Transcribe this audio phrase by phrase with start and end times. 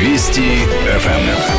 [0.00, 0.68] Вести
[1.00, 1.57] ФМ.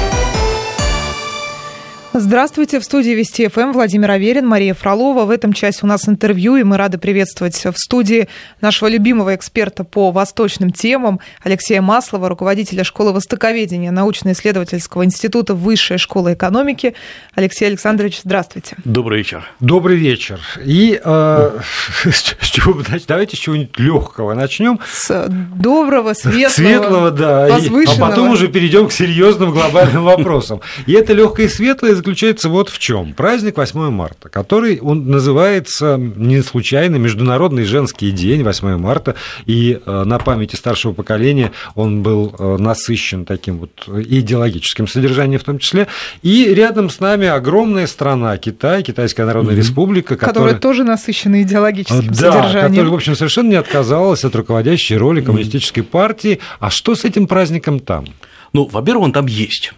[2.13, 5.25] Здравствуйте, в студии Вести ФМ Владимир Аверин, Мария Фролова.
[5.25, 8.27] В этом часе у нас интервью, и мы рады приветствовать в студии
[8.61, 16.33] нашего любимого эксперта по восточным темам Алексея Маслова, руководителя школы востоковедения научно-исследовательского института Высшей школы
[16.33, 16.95] экономики.
[17.35, 18.75] Алексей Александрович, здравствуйте.
[18.83, 19.47] Добрый вечер.
[19.59, 20.39] Добрый вечер.
[20.65, 21.59] И э,
[22.05, 24.79] с чего, давайте с чего-нибудь легкого начнем.
[24.91, 30.61] С доброго, светлого, светлого, да, и, а потом уже перейдем к серьезным глобальным вопросам.
[30.87, 33.13] И это легкое и светлое заключается вот в чем.
[33.13, 40.03] Праздник 8 марта, который он называется не случайно Международный женский день 8 марта, и э,
[40.05, 45.87] на памяти старшего поколения он был э, насыщен таким вот идеологическим содержанием в том числе.
[46.21, 49.57] И рядом с нами огромная страна Китай, Китайская Народная mm-hmm.
[49.57, 50.33] Республика, которая...
[50.33, 52.69] которая тоже насыщена идеологическим да, содержанием.
[52.69, 56.39] которая, в общем, совершенно не отказалась от руководящей роли коммунистической партии.
[56.61, 58.05] А что с этим праздником там?
[58.53, 59.73] Ну, во-первых, он там есть.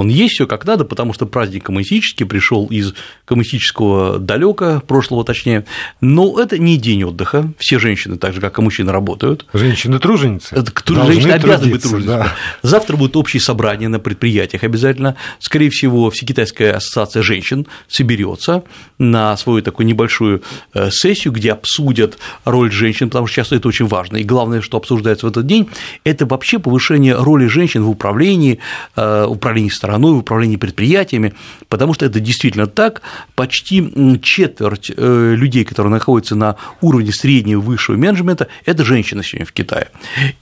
[0.00, 2.94] Он есть все как надо, потому что праздник коммунистический пришел из
[3.26, 5.66] коммунистического далека, прошлого точнее,
[6.00, 7.52] но это не день отдыха.
[7.58, 9.44] Все женщины, так же как и мужчины, работают.
[9.52, 10.54] Женщины труженицы.
[10.56, 10.72] Это,
[11.04, 12.16] женщины обязаны быть труженицами.
[12.16, 12.34] Да.
[12.62, 15.16] Завтра будет общее собрание на предприятиях обязательно.
[15.38, 18.64] Скорее всего, Всекитайская ассоциация женщин соберется
[18.96, 22.16] на свою такую небольшую э, сессию, где обсудят
[22.46, 24.16] роль женщин, потому что часто это очень важно.
[24.16, 25.68] И главное, что обсуждается в этот день,
[26.04, 28.60] это вообще повышение роли женщин в управлении,
[28.96, 31.34] э, управлении стороной в управлении предприятиями,
[31.68, 33.02] потому что это действительно так.
[33.34, 39.46] Почти четверть э, людей, которые находятся на уровне среднего и высшего менеджмента, это женщины сегодня
[39.46, 39.88] в Китае.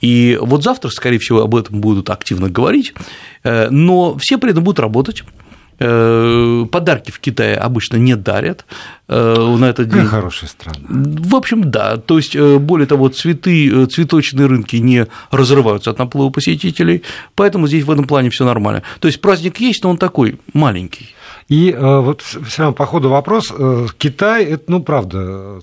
[0.01, 2.93] И вот завтра, скорее всего, об этом будут активно говорить,
[3.43, 5.23] э, но все при этом будут работать
[5.79, 8.65] подарки в Китае обычно не дарят
[9.07, 10.05] на этот день.
[10.05, 10.77] Хорошая страна.
[10.87, 11.97] В общем, да.
[11.97, 17.03] То есть, более того, цветы, цветочные рынки не разрываются от наплыва посетителей,
[17.35, 18.83] поэтому здесь в этом плане все нормально.
[18.99, 21.15] То есть праздник есть, но он такой маленький.
[21.49, 25.61] И э, вот все равно по ходу вопрос, э, Китай, это, ну, правда,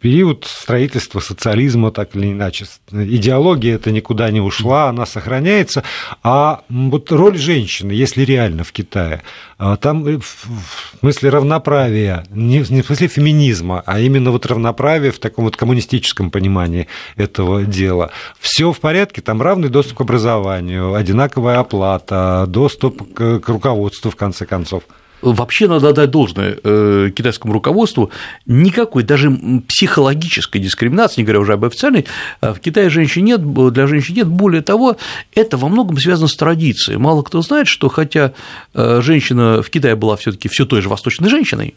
[0.00, 5.84] период строительства социализма, так или иначе, идеология это никуда не ушла, она сохраняется,
[6.24, 9.22] а вот роль женщины, если реально в Китае,
[9.60, 15.44] э, там в смысле равноправия, не в смысле феминизма, а именно вот равноправие в таком
[15.44, 18.10] вот коммунистическом понимании этого дела.
[18.40, 24.44] Все в порядке, там равный доступ к образованию, одинаковая оплата, доступ к руководству, в конце
[24.44, 24.82] концов
[25.22, 28.10] вообще надо отдать должное э, китайскому руководству,
[28.46, 29.30] никакой даже
[29.66, 32.06] психологической дискриминации, не говоря уже об официальной,
[32.40, 34.96] э, в Китае женщин нет, для женщин нет, более того,
[35.34, 36.98] это во многом связано с традицией.
[36.98, 38.32] Мало кто знает, что хотя
[38.74, 41.74] э, женщина в Китае была все таки все той же восточной женщиной,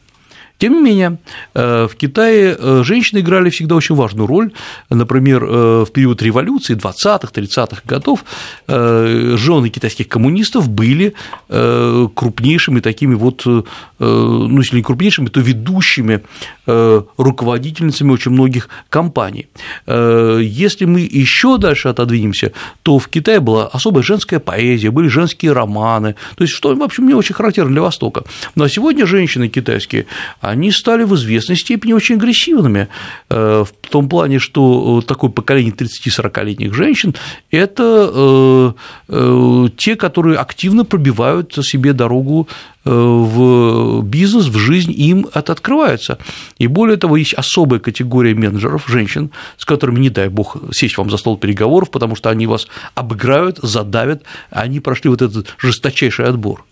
[0.57, 1.17] тем не менее,
[1.55, 4.51] э, в Китае э, женщины играли всегда очень важную роль.
[4.89, 8.23] Например, э, в период революции 20-х, 30-х годов
[8.67, 11.13] жены китайских коммунистов были
[11.47, 16.21] крупнейшими такими вот, ну, если не крупнейшими, то ведущими
[16.65, 19.47] руководительницами очень многих компаний.
[19.87, 22.51] Если мы еще дальше отодвинемся,
[22.83, 27.07] то в Китае была особая женская поэзия, были женские романы, то есть что, в общем,
[27.07, 28.23] не очень характерно для Востока.
[28.55, 30.05] Но сегодня женщины китайские,
[30.41, 32.87] они стали в известной степени очень агрессивными,
[33.29, 37.15] э, в том плане, что э, такое поколение 30-40-летних женщин–
[37.51, 38.73] это
[39.07, 42.47] э, те, которые активно пробивают себе дорогу
[42.83, 46.17] в бизнес, в жизнь, им это открывается.
[46.57, 51.11] И более того, есть особая категория менеджеров, женщин, с которыми, не дай бог, сесть вам
[51.11, 56.65] за стол переговоров, потому что они вас обыграют, задавят, они прошли вот этот жесточайший отбор.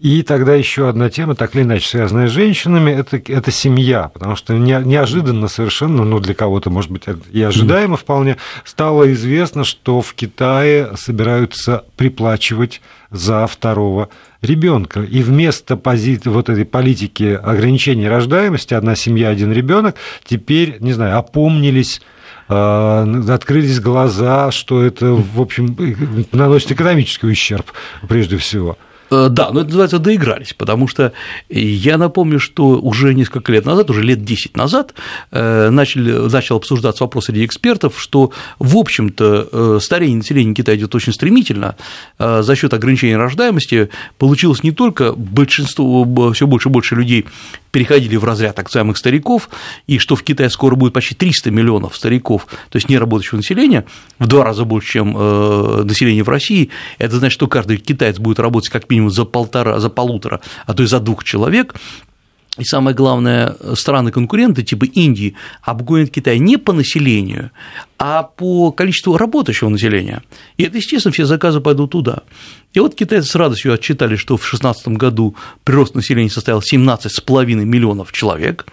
[0.00, 4.34] И тогда еще одна тема, так или иначе связанная с женщинами, это, это семья, потому
[4.34, 10.00] что не, неожиданно совершенно, ну для кого-то, может быть, и ожидаемо вполне, стало известно, что
[10.00, 12.82] в Китае собираются приплачивать
[13.12, 14.08] за второго
[14.42, 15.00] ребенка.
[15.00, 16.20] И вместо пози...
[16.24, 19.94] вот этой политики ограничения рождаемости, одна семья, один ребенок,
[20.24, 22.02] теперь, не знаю, опомнились
[22.48, 25.76] э, открылись глаза, что это, в общем,
[26.32, 27.72] наносит экономический ущерб
[28.08, 28.76] прежде всего.
[29.14, 31.12] Э, да, но это называется доигрались, потому что
[31.48, 34.94] я напомню, что уже несколько лет назад, уже лет 10 назад,
[35.30, 40.94] э, начали, начал обсуждаться вопрос среди экспертов, что, в общем-то, э, старение населения Китая идет
[40.94, 41.76] очень стремительно,
[42.18, 43.88] за счет ограничения рождаемости
[44.18, 47.26] получилось не только большинство, все больше и больше людей
[47.70, 49.48] переходили в разряд так называемых стариков,
[49.86, 53.84] и что в Китае скоро будет почти 300 миллионов стариков, то есть неработающего населения,
[54.18, 55.12] в два раза больше, чем
[55.86, 59.88] население в России, это значит, что каждый китаец будет работать как минимум за полтора, за
[59.88, 61.74] полутора, а то и за двух человек,
[62.56, 67.50] и самое главное, страны-конкуренты типа Индии обгонят Китай не по населению,
[67.98, 70.22] а по количеству работающего населения.
[70.56, 72.22] И это, естественно, все заказы пойдут туда.
[72.72, 75.34] И вот китайцы с радостью отчитали, что в 2016 году
[75.64, 78.66] прирост населения составил 17,5 миллионов человек,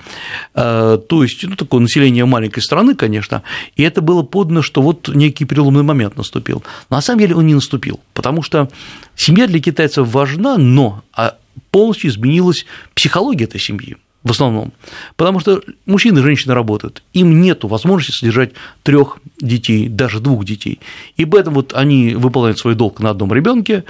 [0.53, 3.41] э, то есть, ну, такое население маленькой страны, конечно,
[3.75, 6.63] и это было подано, что вот некий переломный момент наступил.
[6.89, 8.69] Но на самом деле он не наступил, потому что
[9.15, 11.37] семья для китайцев важна, но а
[11.71, 14.71] полностью изменилась психология этой семьи в основном,
[15.15, 18.51] потому что мужчины и женщины работают, им нет возможности содержать
[18.83, 20.79] трех детей, даже двух детей,
[21.17, 23.83] и поэтому вот они выполняют свой долг на одном ребенке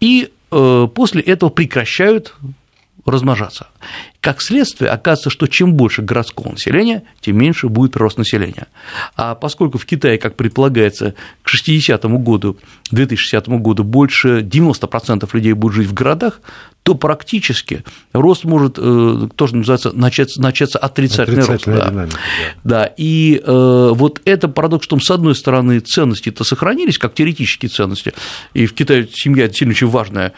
[0.00, 2.34] и э, после этого прекращают
[3.04, 3.68] размножаться.
[4.26, 8.66] Как следствие, оказывается, что чем больше городского населения, тем меньше будет рост населения.
[9.14, 11.14] А поскольку в Китае, как предполагается,
[11.44, 12.56] к 60 году,
[12.90, 16.40] 2060 году больше 90% людей будут жить в городах,
[16.86, 17.82] то практически
[18.12, 21.90] рост может э, тоже называется начаться, начаться отрицательный, отрицательный рост.
[21.90, 22.16] Динамика,
[22.62, 22.80] да.
[22.82, 28.14] да, и э, вот это парадокс, что с одной стороны ценности-то сохранились, как теоретические ценности,
[28.54, 30.32] и в Китае семья сильно очень важная,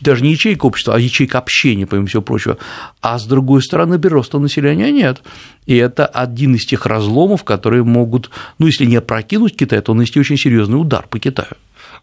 [0.00, 2.58] даже не ячейка общества, а ячейка общения, помимо всего прочего,
[3.00, 5.22] а с другой стороны прироста населения нет.
[5.66, 10.20] И это один из тех разломов, которые могут, ну, если не опрокинуть Китай, то нанести
[10.20, 11.56] очень серьезный удар по Китаю.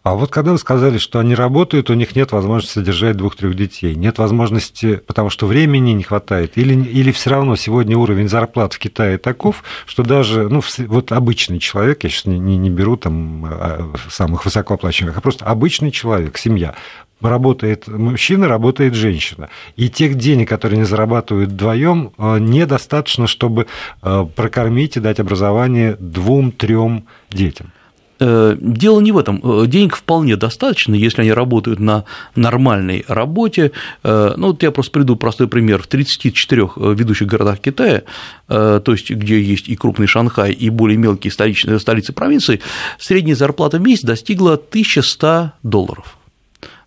[0.04, 3.94] А вот когда вы сказали, что они работают, у них нет возможности содержать двух-трех детей,
[3.94, 8.78] нет возможности, потому что времени не хватает, или, или все равно сегодня уровень зарплат в
[8.78, 13.46] Китае таков, что даже ну, вот обычный человек, я сейчас не, не, не беру там
[13.46, 16.74] а, самых высокооплачиваемых, а просто обычный человек, семья,
[17.24, 19.48] работает мужчина, работает женщина.
[19.76, 23.66] И тех денег, которые они зарабатывают вдвоем, э, недостаточно, чтобы
[24.02, 27.72] э, прокормить и дать образование двум-трем детям.
[28.20, 29.66] Э, дело не в этом.
[29.68, 32.04] Денег вполне достаточно, если они работают на
[32.36, 33.72] нормальной работе.
[34.02, 35.82] Ну, вот я просто приду простой пример.
[35.82, 38.02] В 34 ведущих городах Китая,
[38.46, 42.60] то есть где есть и крупный Шанхай, и более мелкие столицы провинции,
[42.98, 46.16] средняя зарплата в месяц достигла 1100 долларов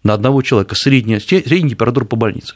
[0.08, 2.56] на одного человека, средняя, средняя температура по больнице.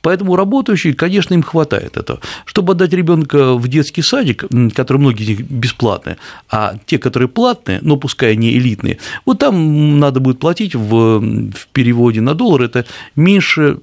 [0.00, 2.20] Поэтому работающие, конечно, им хватает этого.
[2.46, 4.44] Чтобы отдать ребенка в детский садик,
[4.74, 6.16] который многие из них бесплатные,
[6.50, 11.68] а те, которые платные, но пускай не элитные, вот там надо будет платить в, в
[11.72, 13.78] переводе на доллар, это меньше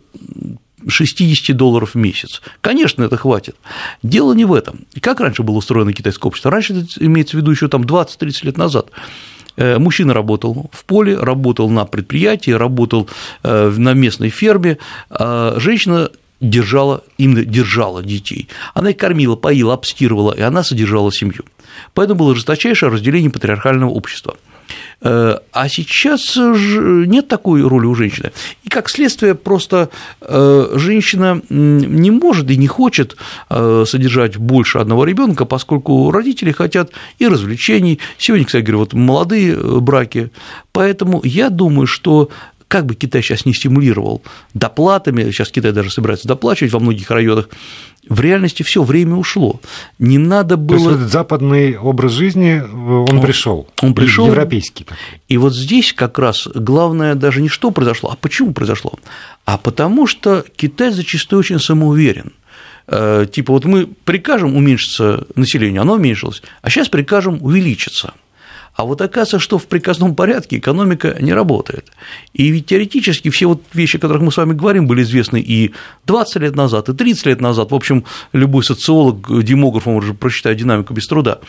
[0.88, 2.42] 60 долларов в месяц.
[2.62, 3.56] Конечно, это хватит.
[4.02, 4.82] Дело не в этом.
[5.00, 6.52] Как раньше было устроено китайское общество?
[6.52, 8.90] Раньше это имеется в виду еще там 20-30 лет назад.
[9.56, 13.10] Э, мужчина работал в поле, работал на предприятии, работал
[13.44, 14.78] э, на местной ферме,
[15.10, 16.10] а женщина
[16.42, 18.50] держала, именно держала детей.
[18.74, 21.46] Она их кормила, поила, обстирывала, и она содержала семью.
[21.94, 24.36] Поэтому было жесточайшее разделение патриархального общества–
[25.02, 28.32] а сейчас нет такой роли у женщины.
[28.64, 29.90] И как следствие, просто
[30.22, 33.18] э, женщина не может и не хочет
[33.50, 38.00] э, содержать больше одного ребенка, поскольку родители хотят и развлечений.
[38.18, 40.32] Сегодня, кстати говоря, вот молодые браки.
[40.72, 42.30] Поэтому я думаю, что
[42.74, 44.24] как бы Китай сейчас не стимулировал
[44.56, 47.50] доплатами, сейчас Китай даже собирается доплачивать во многих районах,
[48.10, 49.62] в реальности все время ушло.
[50.00, 50.78] Не надо было.
[50.78, 53.68] То есть этот западный образ жизни он, он пришел.
[53.82, 54.28] Он пришел.
[54.28, 54.86] Европейский.
[55.30, 58.94] И вот здесь как раз главное даже не что произошло, а почему произошло,
[59.46, 62.34] а потому что Китай зачастую очень самоуверен.
[62.88, 68.14] Э, типа вот мы прикажем уменьшиться население, оно уменьшилось, а сейчас прикажем увеличиться.
[68.76, 71.92] А вот оказывается, что в приказном порядке экономика не работает.
[72.34, 75.74] И ведь теоретически все вот вещи, о которых мы с вами говорим, были известны и
[76.06, 77.72] 20 лет назад, и 30 лет назад.
[77.72, 81.40] В общем, любой социолог, демограф может прочитать динамику без труда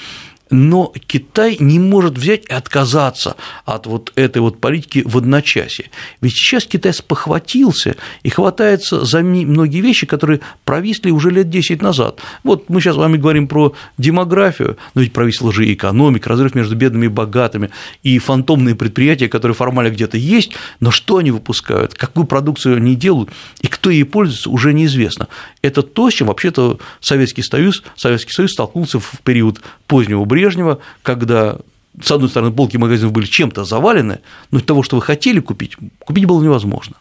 [0.50, 5.87] но Китай не может взять и отказаться от вот этой вот политики в одночасье.
[6.21, 12.21] Ведь сейчас Китай спохватился и хватается за многие вещи, которые провисли уже лет 10 назад.
[12.43, 16.54] Вот мы сейчас с вами говорим про демографию, но ведь провисла же и экономика, разрыв
[16.54, 17.71] между бедными и богатыми,
[18.02, 23.30] и фантомные предприятия, которые формально где-то есть, но что они выпускают, какую продукцию они делают,
[23.61, 25.28] и кто ей пользуется, уже неизвестно.
[25.62, 31.59] Это то, с чем вообще-то Советский Союз, Советский Союз столкнулся в период позднего Брежнева, когда
[32.02, 36.25] с одной стороны, полки магазинов были чем-то завалены, но того, что вы хотели купить, купить
[36.25, 36.97] было невозможно.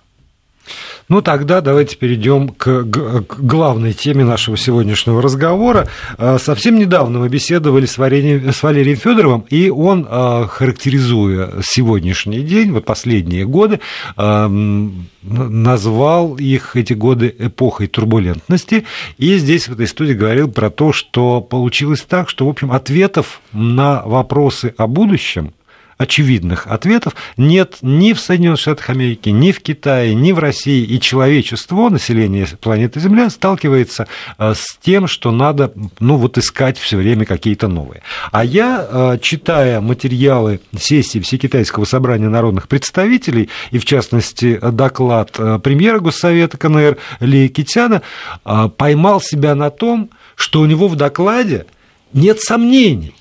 [1.10, 2.84] Ну, тогда давайте перейдем к,
[3.38, 5.88] главной теме нашего сегодняшнего разговора.
[6.18, 12.40] А, совсем недавно мы беседовали с, Валерием, с Валерием Федоровым, и он, а, характеризуя сегодняшний
[12.40, 13.82] день, вот последние годы,
[14.16, 14.50] а,
[15.22, 18.86] назвал их эти годы эпохой турбулентности,
[19.18, 23.42] и здесь в этой студии говорил про то, что получилось так, что, в общем, ответов
[23.52, 25.54] на вопросы о будущем
[25.98, 30.84] очевидных ответов нет ни в Соединенных Штатах Америки, ни в Китае, ни в России.
[30.84, 34.08] И человечество, население планеты Земля сталкивается
[34.38, 38.02] э, с тем, что надо ну, вот искать все время какие-то новые.
[38.32, 45.60] А я, э, читая материалы сессии Всекитайского собрания народных представителей, и в частности доклад э,
[45.64, 48.02] премьера Госсовета КНР Ли Китяна,
[48.78, 51.66] поймал себя на том, что у него в докладе
[52.14, 53.16] нет сомнений.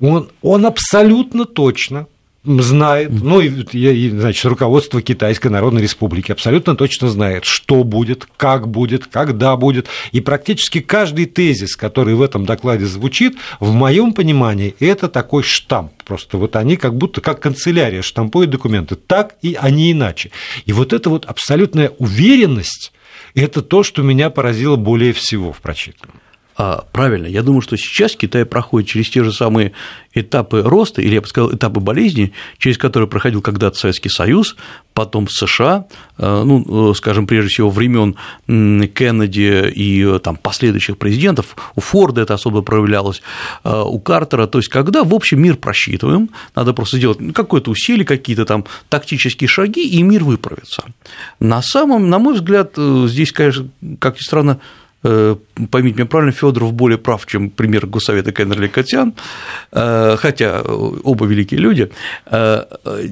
[0.00, 2.06] Он, он абсолютно точно
[2.44, 9.06] знает, ну, и, значит, руководство Китайской Народной Республики абсолютно точно знает, что будет, как будет,
[9.06, 9.88] когда будет.
[10.12, 15.92] И практически каждый тезис, который в этом докладе звучит, в моем понимании, это такой штамп.
[16.04, 20.30] Просто вот они как будто как канцелярия штампуют документы, так и они иначе.
[20.66, 22.92] И вот эта вот абсолютная уверенность,
[23.34, 26.20] это то, что меня поразило более всего в прочитанном.
[26.56, 29.72] А, правильно, я думаю, что сейчас Китай проходит через те же самые
[30.12, 34.56] этапы роста, или я бы сказал, этапы болезни, через которые проходил когда-то Советский Союз,
[34.92, 38.14] потом США, а, ну, э, скажем, прежде всего, времен
[38.46, 43.20] Кеннеди и э, там, последующих президентов, у Форда это особо проявлялось,
[43.64, 48.06] а, у Картера, то есть, когда, в общем, мир просчитываем, надо просто сделать какое-то усилие,
[48.06, 50.84] какие-то там тактические шаги, и мир выправится.
[51.40, 53.68] На самом, на мой взгляд, э, здесь, конечно,
[53.98, 54.60] как ни странно,
[55.70, 59.14] поймите меня правильно, Федоров более прав, чем пример Госсовета Кеннерли Котян,
[59.72, 61.90] э, хотя оба великие люди,
[62.26, 62.64] э,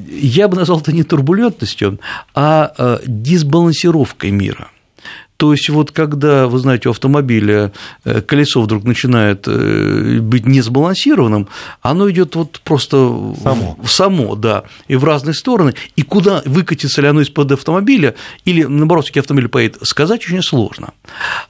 [0.08, 2.00] я бы назвал это не турбулентностью,
[2.34, 4.71] а дисбалансировкой мира.
[5.42, 7.72] То есть вот когда, вы знаете, у автомобиля
[8.04, 11.49] э, колесо вдруг начинает э, быть несбалансированным,
[11.80, 12.96] оно идет вот просто
[13.42, 13.76] само.
[13.82, 18.62] В, само, да, и в разные стороны, и куда выкатится ли оно из-под автомобиля, или
[18.62, 20.92] наоборот, автомобиль поедет, сказать очень сложно.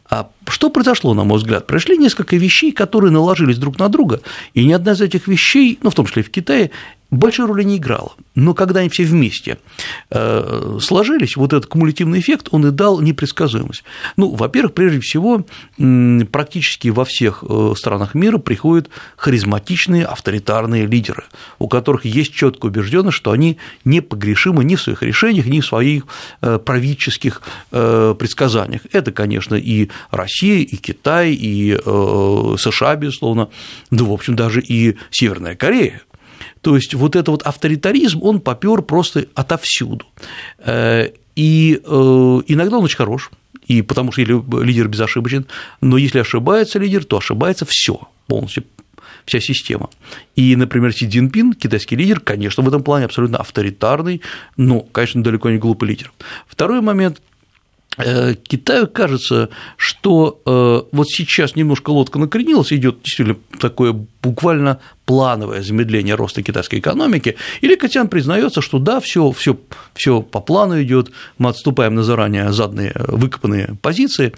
[0.09, 1.67] А что произошло, на мой взгляд?
[1.67, 4.23] Пришли несколько вещей, которые наложились друг на друга,
[4.55, 6.71] и ни одна из этих вещей, ну, в том числе и в Китае,
[7.13, 8.13] большой роли не играла.
[8.35, 9.59] Но когда они все вместе
[10.11, 13.85] э, сложились, вот этот кумулятивный эффект, он и дал непредсказуемость.
[14.17, 21.25] Ну, во-первых, прежде всего, практически во всех э, странах мира приходят харизматичные авторитарные лидеры,
[21.59, 26.07] у которых есть четкая убежденность, что они непогрешимы ни в своих решениях, ни в своих
[26.41, 28.83] э, правительских предсказаниях.
[28.93, 33.49] Это, конечно, и Россия, и Китай, и США, безусловно,
[33.91, 36.03] ну, в общем, даже и Северная Корея,
[36.63, 40.07] то есть вот этот вот авторитаризм, он попер просто отовсюду.
[40.59, 43.31] Э, и э, иногда он очень хорош,
[43.67, 45.47] и потому что лидер безошибочен,
[45.81, 48.65] но если ошибается лидер, то ошибается все полностью
[49.25, 49.91] вся система.
[50.37, 54.21] И, например, Си Цзиньпин, китайский лидер, конечно, в этом плане абсолютно авторитарный,
[54.57, 56.13] но, конечно, далеко не глупый лидер.
[56.47, 57.23] Второй момент
[57.97, 66.15] Китаю кажется, что э, вот сейчас немножко лодка накренилась, идет действительно такое буквально плановое замедление
[66.15, 69.59] роста китайской экономики, или Катян признается, что да, все, все,
[69.95, 74.33] все по плану идет, мы отступаем на заранее заданные выкопанные позиции,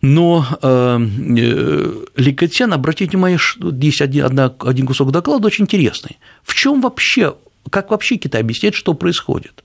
[0.00, 0.98] но э,
[1.36, 3.38] э Ликотян, обратите внимание,
[3.80, 4.24] есть один,
[4.58, 6.18] один кусок доклада очень интересный.
[6.42, 7.36] В чем вообще,
[7.70, 9.62] как вообще Китай объясняет, что происходит?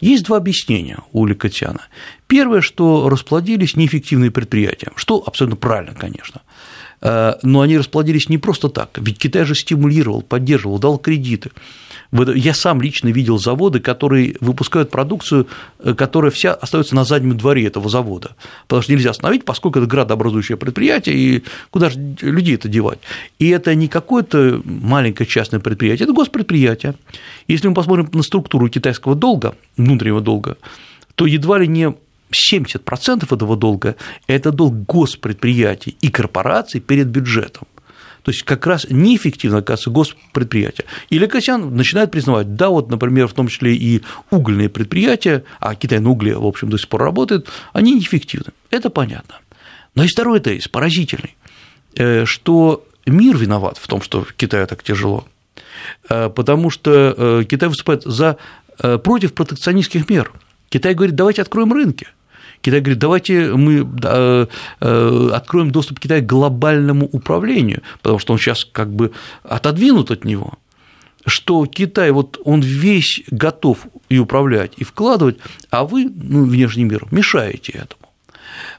[0.00, 1.82] Есть два объяснения у Ликотяна.
[2.26, 6.42] Первое, что расплодились неэффективные предприятия, что абсолютно правильно, конечно.
[7.04, 11.50] Э, но они расплодились не просто так, ведь Китай же стимулировал, поддерживал, дал кредиты.
[12.12, 15.46] Я сам лично видел заводы, которые выпускают продукцию,
[15.80, 18.34] э, которая вся остается на заднем дворе этого завода,
[18.66, 23.00] потому что нельзя остановить, поскольку это градообразующее предприятие, и куда же людей это девать?
[23.38, 26.94] И это не какое-то маленькое частное предприятие, это госпредприятие.
[27.48, 30.56] Если мы посмотрим на структуру китайского долга, внутреннего долга,
[31.16, 31.94] то едва ли не
[32.34, 37.66] 70% этого долга– это долг госпредприятий и корпораций перед бюджетом.
[38.24, 40.86] То есть как раз неэффективно, оказывается, госпредприятия.
[41.10, 46.00] Или Косян начинает признавать, да, вот, например, в том числе и угольные предприятия, а Китай
[46.00, 48.52] на угле, в общем, до сих пор работает, они неэффективны.
[48.70, 49.36] Это понятно.
[49.94, 51.36] Но есть второй тезис, поразительный,
[51.96, 55.28] э, что мир виноват в том, что в Китае так тяжело,
[56.08, 58.38] э, потому что э, Китай выступает за,
[58.78, 60.32] против протекционистских мер.
[60.70, 62.08] Китай говорит, давайте откроем рынки.
[62.64, 64.46] Китай говорит, давайте мы э,
[64.80, 70.24] э, откроем доступ Китая к глобальному управлению, потому что он сейчас как бы отодвинут от
[70.24, 70.54] него
[71.26, 75.38] что Китай, вот он весь готов и управлять, и вкладывать,
[75.70, 78.10] а вы, ну, внешний мир, мешаете этому.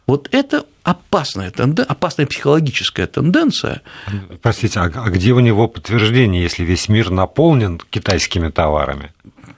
[0.06, 3.82] Вот это опасная, тенденция, опасная психологическая тенденция.
[4.44, 9.12] Простите, а где у него подтверждение, если весь мир наполнен китайскими товарами?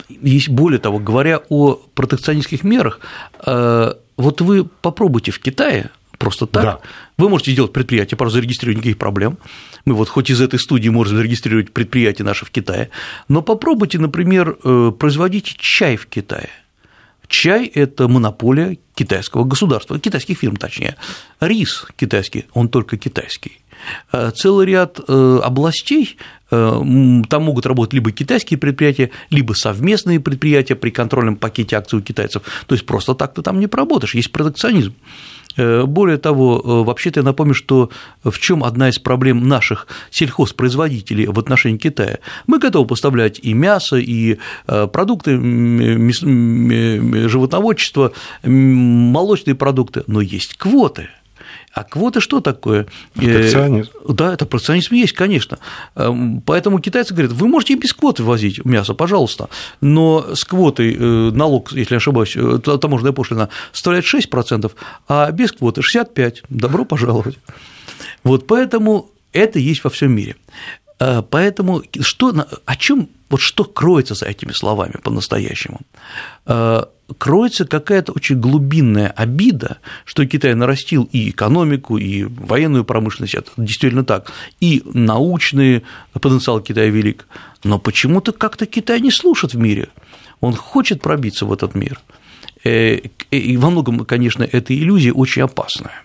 [0.08, 3.02] Есть более того, говоря о протекционистских мерах,
[3.46, 6.64] э, вот вы попробуйте в Китае Просто так.
[6.64, 6.80] Да.
[7.18, 9.38] Вы можете сделать предприятие, просто зарегистрировать никаких проблем.
[9.86, 12.90] Мы вот хоть из этой студии можем зарегистрировать предприятие наше в Китае,
[13.28, 16.50] но попробуйте, например, э, производить чай в Китае.
[17.28, 20.96] Чай– это монополия китайского государства, китайских фирм точнее.
[21.40, 23.60] Рис китайский, он только китайский.
[24.12, 26.18] Э, целый ряд э, областей,
[26.50, 32.44] там могут работать либо китайские предприятия, либо совместные предприятия при контрольном пакете акций у китайцев.
[32.68, 34.94] То есть просто так ты там не поработаешь, есть протекционизм.
[35.58, 37.90] Э, более того, э, вообще-то я напомню, что
[38.24, 42.20] в чем одна из проблем наших сельхозпроизводителей в отношении Китая.
[42.46, 44.38] Мы готовы поставлять и мясо, и
[44.68, 45.38] э, продукты
[47.28, 48.14] животноводчества,
[48.44, 51.10] молочные продукты, но есть квоты.
[51.78, 52.88] А квоты что такое?
[53.14, 53.92] Протекционизм.
[54.10, 55.60] Да, это протекционизм есть, конечно.
[55.96, 60.96] Эм, поэтому китайцы говорят, вы можете и без квоты возить мясо, пожалуйста, но с квотой
[60.96, 60.98] э,
[61.32, 64.72] налог, если не ошибаюсь, э, таможенная пошлина составляет 6%,
[65.08, 66.38] а без квоты 65%.
[66.50, 67.38] Добро пожаловать.
[68.24, 70.36] Вот поэтому это есть во всем мире.
[71.00, 72.34] Э, поэтому что,
[72.66, 75.80] о чем, вот что кроется за этими словами по-настоящему?
[77.18, 84.04] кроется какая-то очень глубинная обида, что Китай нарастил и экономику, и военную промышленность, это действительно
[84.04, 87.28] так, и научный потенциал Китая велик,
[87.64, 89.90] но почему-то как-то Китай не слушает в мире,
[90.42, 92.00] он хочет пробиться в этот мир.
[92.64, 93.00] Э,
[93.32, 96.04] и во многом, конечно, эта иллюзия очень опасная.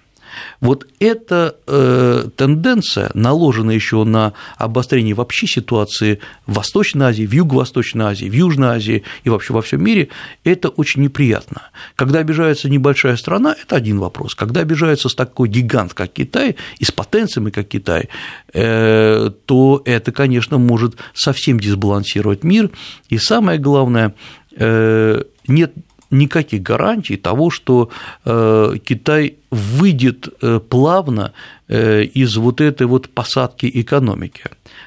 [0.60, 8.06] Вот эта э, тенденция, наложенная еще на обострение вообще ситуации в Восточной Азии, в Юго-Восточной
[8.06, 10.08] Азии, в Южной Азии и вообще во всем мире,
[10.44, 11.62] это очень неприятно.
[11.96, 14.34] Когда обижается небольшая страна, это один вопрос.
[14.34, 18.08] Когда обижается такой гигант, как Китай, и с потенциями, как Китай,
[18.52, 22.70] э, то это, конечно, может совсем дисбалансировать мир.
[23.08, 24.14] И самое главное,
[24.56, 25.72] э, нет
[26.12, 27.88] никаких гарантий того, что
[28.24, 31.32] э, Китай выйдет э, плавно
[31.68, 34.44] э, из вот этой вот посадки экономики.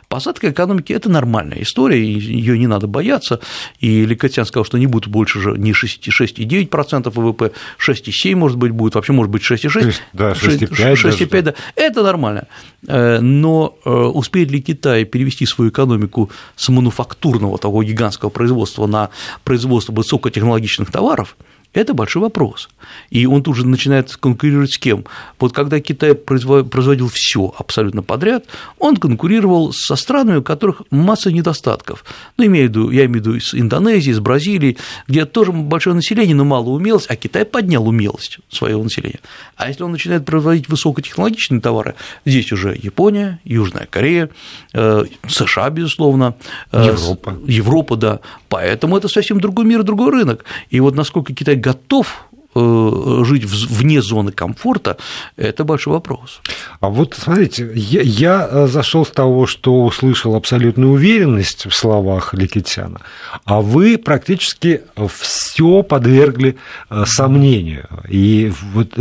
[0.08, 3.40] Посадка экономики– это нормальная история, ее не надо бояться,
[3.80, 8.96] и Ликотян сказал, что не будет больше же не 6,9% ВВП, 6,7, может быть, будет,
[8.96, 11.54] вообще может быть 6,6, да, 6,5, 6,5 да.
[11.76, 12.48] это нормально.
[12.84, 19.10] Но успеет ли Китай перевести свою экономику с мануфактурного того гигантского производства на
[19.44, 21.36] производство высокотехнологичных товаров–
[21.76, 22.70] это большой вопрос.
[23.10, 25.06] И он тут же начинает конкурировать с кем?
[25.40, 28.46] Вот когда Китай производил все абсолютно подряд,
[28.80, 32.06] он конкурировал со странами, у которых масса недостатков.
[32.38, 35.96] Ну, имею в виду, я имею в виду с Индонезией, с Бразилией, где тоже большое
[35.96, 39.20] население, но мало умелость, а Китай поднял умелость своего населения.
[39.56, 44.30] А если он начинает производить высокотехнологичные товары, здесь уже Япония, Южная Корея,
[44.74, 46.36] э, США, безусловно,
[46.72, 47.38] э, Европа.
[47.46, 48.20] Европа, да.
[48.56, 50.46] Поэтому это совсем другой мир, другой рынок.
[50.70, 54.98] И вот насколько Китай готов жить вне зоны комфорта,
[55.36, 56.42] это большой вопрос.
[56.80, 62.34] А вот смотрите, я, я э, зашел с того, что услышал абсолютную уверенность в словах
[62.34, 63.02] Ликитяна,
[63.44, 66.56] а вы практически все подвергли
[66.90, 67.88] э, сомнению.
[68.08, 68.94] И вот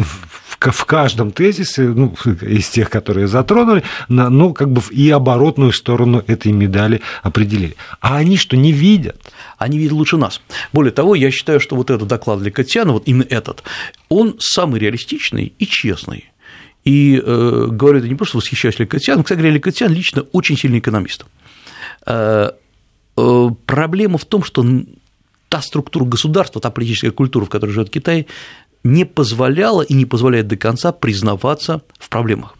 [0.59, 6.53] в каждом тезисе, ну, из тех, которые затронули, ну, как бы и оборотную сторону этой
[6.53, 7.77] медали определили.
[8.01, 9.21] А они что, не видят?
[9.65, 10.41] они видят лучше нас.
[10.73, 13.63] Более того, я считаю, что вот этот доклад для Катяна, вот именно этот,
[14.09, 16.31] он самый реалистичный и честный.
[16.85, 21.25] И э, говорю это не просто восхищаюсь Лекотян, кстати говоря, Лекотян лично очень сильный экономист.
[22.07, 22.51] Э,
[23.17, 24.65] э, проблема в том, что
[25.49, 28.27] та структура государства, та политическая культура, в которой живет Китай,
[28.83, 32.55] не позволяла и не позволяет до конца признаваться в проблемах.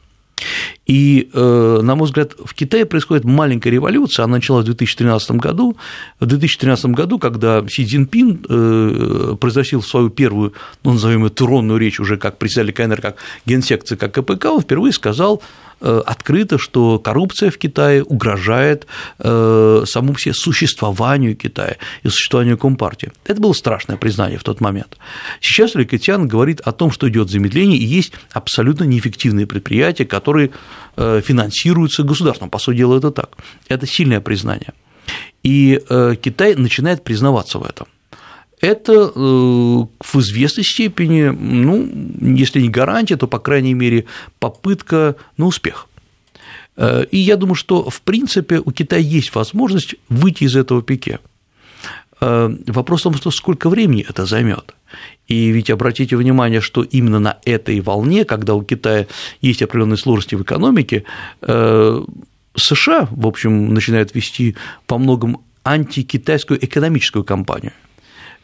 [0.87, 5.77] И, э, на мой взгляд, в Китае происходит маленькая революция, она началась в 2013 году.
[6.21, 12.01] В 2013 году, когда Си Цзиньпин э, произносил свою первую, ну, назовем ее тронную речь
[12.01, 13.17] уже как председатель КНР, как
[13.47, 15.43] генсекции, как КПК, он впервые сказал
[16.07, 18.87] открыто, что коррупция в Китае угрожает
[19.19, 23.13] э, самому себе существованию Китая и существованию Компартии.
[23.25, 24.97] Это было страшное признание в тот момент.
[25.41, 30.51] Сейчас Ликотян говорит о том, что идет замедление, и есть абсолютно неэффективные предприятия, которые
[30.97, 32.51] э, финансируются государством.
[32.51, 33.37] По сути дела, это так.
[33.69, 34.73] Это сильное признание.
[35.43, 35.79] И
[36.23, 37.87] Китай начинает признаваться в этом
[38.61, 41.89] это э, в известной степени, ну,
[42.21, 44.07] если не гарантия, то, по крайней мере,
[44.39, 45.87] попытка на успех.
[46.77, 51.21] Э, и я думаю, что, в принципе, у Китая есть возможность выйти из этого пике.
[52.21, 54.75] Э, вопрос в том, что сколько времени это займет.
[55.27, 59.07] И ведь обратите внимание, что именно на этой волне, когда у Китая
[59.41, 61.05] есть определенные сложности в экономике,
[61.41, 64.55] США, в общем, начинают вести
[64.87, 67.73] по многом антикитайскую экономическую кампанию.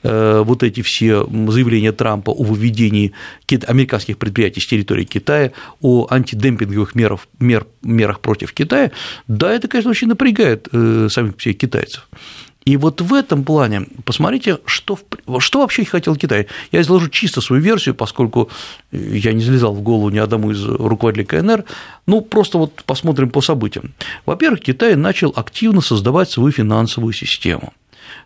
[0.02, 3.12] Э, вот эти все заявления Трампа о выведении
[3.66, 8.90] американских предприятий с территории Китая, о антидемпинговых мерах, мер, мерах против Китая,
[9.28, 12.08] да, это, конечно, очень напрягает э, самих всех китайцев.
[12.64, 14.98] И вот в этом плане посмотрите, что,
[15.38, 16.46] что вообще хотел Китай.
[16.72, 18.50] Я изложу чисто свою версию, поскольку
[18.92, 21.64] я не залезал в голову ни одному из руководителей КНР.
[22.06, 23.94] Ну, просто вот посмотрим по событиям.
[24.26, 27.72] Во-первых, Китай начал активно создавать свою финансовую систему.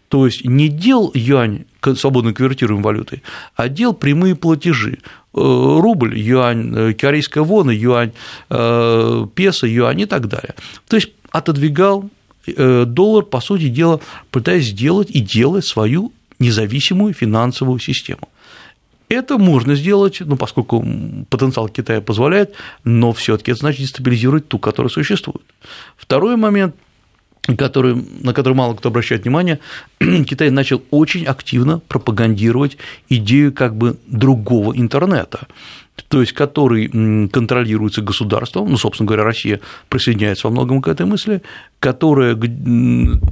[0.09, 1.64] То есть не дел юань
[1.97, 3.23] свободно конвертируемой валютой,
[3.57, 4.99] а дел прямые платежи.
[5.37, 5.40] Э,
[5.81, 8.12] рубль, юань, э, корейская вона, юань,
[8.51, 10.55] э, песо, юань и так далее.
[10.87, 12.09] То есть отодвигал
[12.47, 18.29] доллар, по сути дела, пытаясь сделать и делать свою независимую финансовую систему.
[19.09, 20.85] Это можно сделать, ну, поскольку
[21.31, 25.43] потенциал Китая позволяет, но все таки это значит дестабилизировать ту, которая существует.
[25.97, 26.75] Второй момент,
[27.59, 29.61] который, на который мало кто обращает внимание,
[29.98, 32.78] Китай начал очень активно пропагандировать
[33.09, 35.46] идею как бы другого интернета
[36.09, 36.88] то есть который
[37.28, 41.42] контролируется государством, ну, собственно говоря, Россия присоединяется во многом к этой мысли,
[41.85, 42.35] которая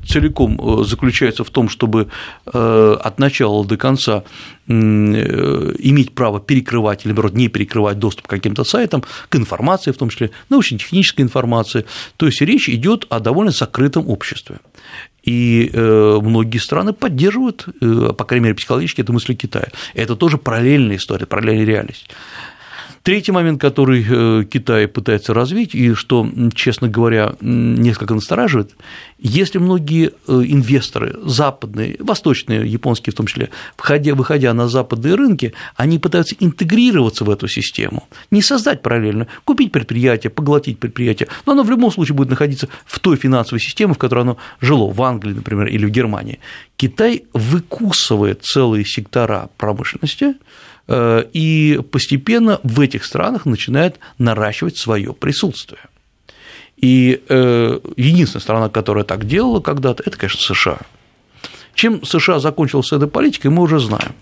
[0.07, 2.09] целиком э, заключается в том, чтобы
[2.53, 4.25] э, от начала до конца
[4.69, 9.97] э, иметь право перекрывать или, наоборот, не перекрывать доступ к каким-то сайтам, к информации в
[9.97, 11.87] том числе, научно-технической информации.
[12.19, 14.59] То есть речь идет о довольно закрытом обществе.
[15.23, 19.69] И многие страны поддерживают, по крайней мере, психологически эту мысль Китая.
[19.95, 22.11] Это тоже параллельная история, параллельная реальность.
[23.03, 28.77] Третий момент, который э, Китай пытается развить, и что, честно говоря, несколько настораживает,
[29.19, 35.53] если многие э, инвесторы, западные, восточные, японские в том числе, входя, выходя на западные рынки,
[35.75, 41.65] они пытаются интегрироваться в эту систему, не создать параллельно, купить предприятие, поглотить предприятие, но оно
[41.65, 45.35] в любом случае будет находиться в той финансовой системе, в которой оно жило, в Англии,
[45.35, 46.39] например, или в Германии.
[46.77, 50.35] Китай выкусывает целые сектора промышленности,
[50.89, 55.81] и постепенно в этих странах начинает наращивать свое присутствие.
[56.83, 60.79] И э, единственная страна, которая так делала когда-то, это, конечно, США.
[61.75, 64.13] Чем США закончилась с этой политикой, мы уже знаем.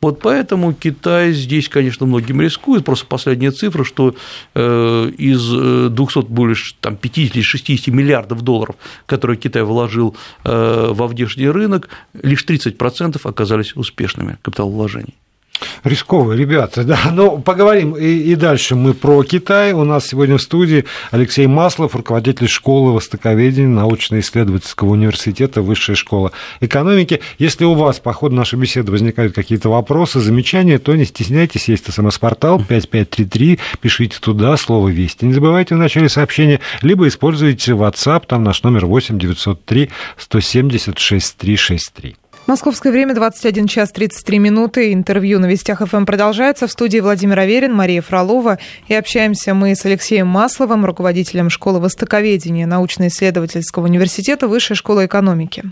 [0.00, 2.84] Вот поэтому Китай здесь, конечно, многим рискует.
[2.84, 4.16] Просто последняя цифра, что
[4.54, 8.74] э, из 200 больше там, 50-60 миллиардов долларов,
[9.06, 15.14] которые Китай вложил во внешний рынок, лишь 30% оказались успешными капиталовложений.
[15.84, 16.98] Рисковые ребята, да.
[17.12, 19.72] Но поговорим и, и дальше мы про Китай.
[19.72, 27.20] У нас сегодня в студии Алексей Маслов, руководитель школы востоковедения научно-исследовательского университета Высшая школа экономики.
[27.38, 31.92] Если у вас по ходу нашей беседы возникают какие-то вопросы, замечания, то не стесняйтесь, есть
[31.92, 35.24] смс-портал 5533, пишите туда слово «Вести».
[35.24, 42.16] Не забывайте в начале сообщения, либо используйте WhatsApp, там наш номер 8 903 170 6363.
[42.46, 44.92] Московское время 21 час 33 минуты.
[44.92, 46.66] Интервью на Вестях ФМ продолжается.
[46.66, 48.58] В студии Владимир Аверин, Мария Фролова.
[48.88, 55.64] И общаемся мы с Алексеем Масловым, руководителем школы востоковедения научно-исследовательского университета Высшей школы экономики.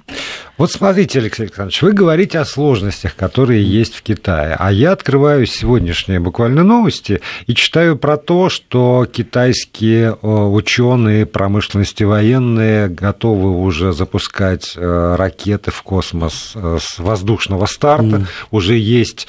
[0.57, 4.55] Вот смотрите, Алексей Александрович, вы говорите о сложностях, которые есть в Китае.
[4.59, 12.05] А я открываю сегодняшние буквально новости и читаю про то, что китайские э, ученые промышленности
[12.05, 18.27] военные готовы уже запускать э, ракеты в космос с воздушного старта, mm.
[18.51, 19.27] уже есть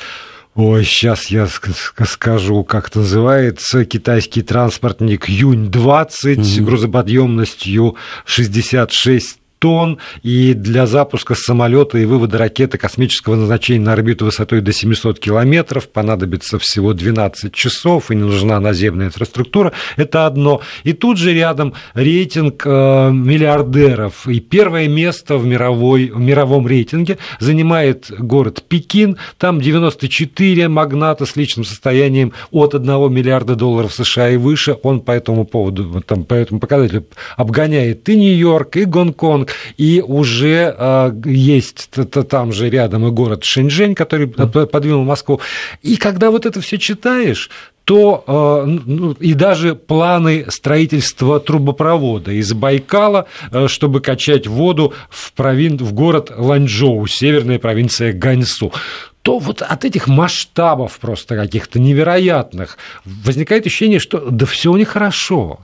[0.56, 6.62] Ой, сейчас я скажу, как это называется, китайский транспортник Юнь-20 mm-hmm.
[6.64, 14.62] грузоподъемностью 66 тонн, и для запуска самолета и вывода ракеты космического назначения на орбиту высотой
[14.62, 19.74] до 700 километров понадобится всего 12 часов, и не нужна наземная инфраструктура.
[19.98, 20.62] Это одно.
[20.84, 24.28] И тут же рядом рейтинг э, миллиардеров.
[24.28, 29.18] И первое место в, мировой, в мировом рейтинге занимает город Пекин.
[29.38, 34.78] Там 94 магната с личным состоянием от 1 миллиарда долларов США и выше.
[34.84, 37.06] Он по этому поводу, там, по этому показателю
[37.38, 41.90] обгоняет и Нью-Йорк, и Гонконг, и уже а, есть
[42.30, 45.42] там же рядом и город Шэньчжэнь, который подвинул Москву.
[45.82, 47.50] И когда вот это все читаешь,
[47.90, 55.34] то а, ну, и даже планы строительства трубопровода из Байкала, а, чтобы качать воду в,
[55.34, 55.78] провин...
[55.78, 58.72] в город Ланчжоу, северная провинция Ганьсу,
[59.24, 64.90] то вот от этих масштабов просто каких-то невероятных возникает ощущение, что да все у них
[64.90, 65.62] хорошо.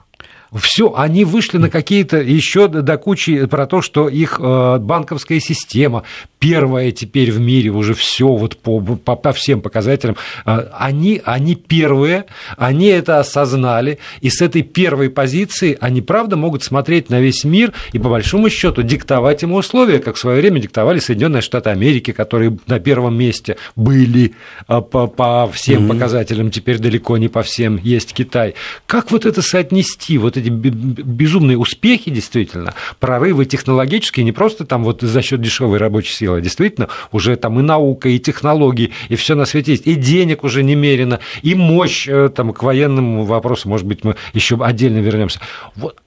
[0.54, 6.04] Все, они вышли на какие-то еще до кучи про то, что их э, банковская система
[6.38, 10.16] первая теперь в мире уже все вот по, по, по всем показателям.
[10.44, 16.62] Э, они, они первые, они это осознали, и с этой первой позиции они, правда, могут
[16.62, 20.60] смотреть на весь мир и, по большому счету, диктовать ему условия, как в свое время
[20.60, 24.34] диктовали Соединенные Штаты Америки, которые на первом месте были
[24.68, 25.88] э, по, по всем mm-hmm.
[25.88, 28.54] показателям, теперь далеко не по всем есть Китай.
[28.86, 30.18] Как вот это соотнести?
[30.18, 36.14] Вот эти безумные успехи, действительно, прорывы технологические, не просто там вот за счет дешевой рабочей
[36.14, 39.94] силы, а действительно уже там и наука, и технологии, и все на свете есть, и
[39.94, 44.98] денег уже немерено, и мощь э, там к военному вопросу, может быть, мы еще отдельно
[44.98, 45.40] вернемся.
[45.74, 46.00] Вот.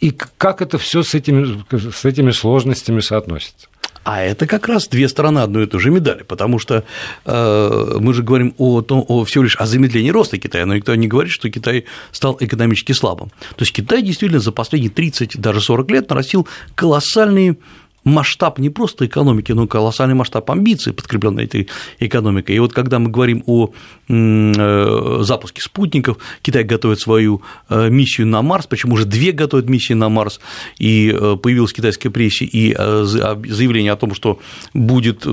[0.00, 3.68] И как это все с этими, с этими сложностями соотносится?
[4.04, 6.84] А это как раз две стороны одной и той же медали, потому что
[7.24, 10.94] э, мы же говорим о, том, о всего лишь о замедлении роста Китая, но никто
[10.94, 13.28] не говорит, что Китай стал экономически слабым.
[13.28, 17.56] То есть Китай действительно за последние 30, даже 40 лет нарастил колоссальные
[18.04, 21.68] масштаб не просто экономики, но колоссальный масштаб амбиций, подкрепленный этой
[22.00, 22.56] экономикой.
[22.56, 23.70] И вот когда мы говорим о
[24.08, 29.94] э, запуске спутников, Китай готовит свою э, миссию на Марс, причем уже две готовят миссии
[29.94, 30.40] на Марс,
[30.78, 34.40] и э, появилась китайская прессе и заявление о том, что
[34.74, 35.26] будет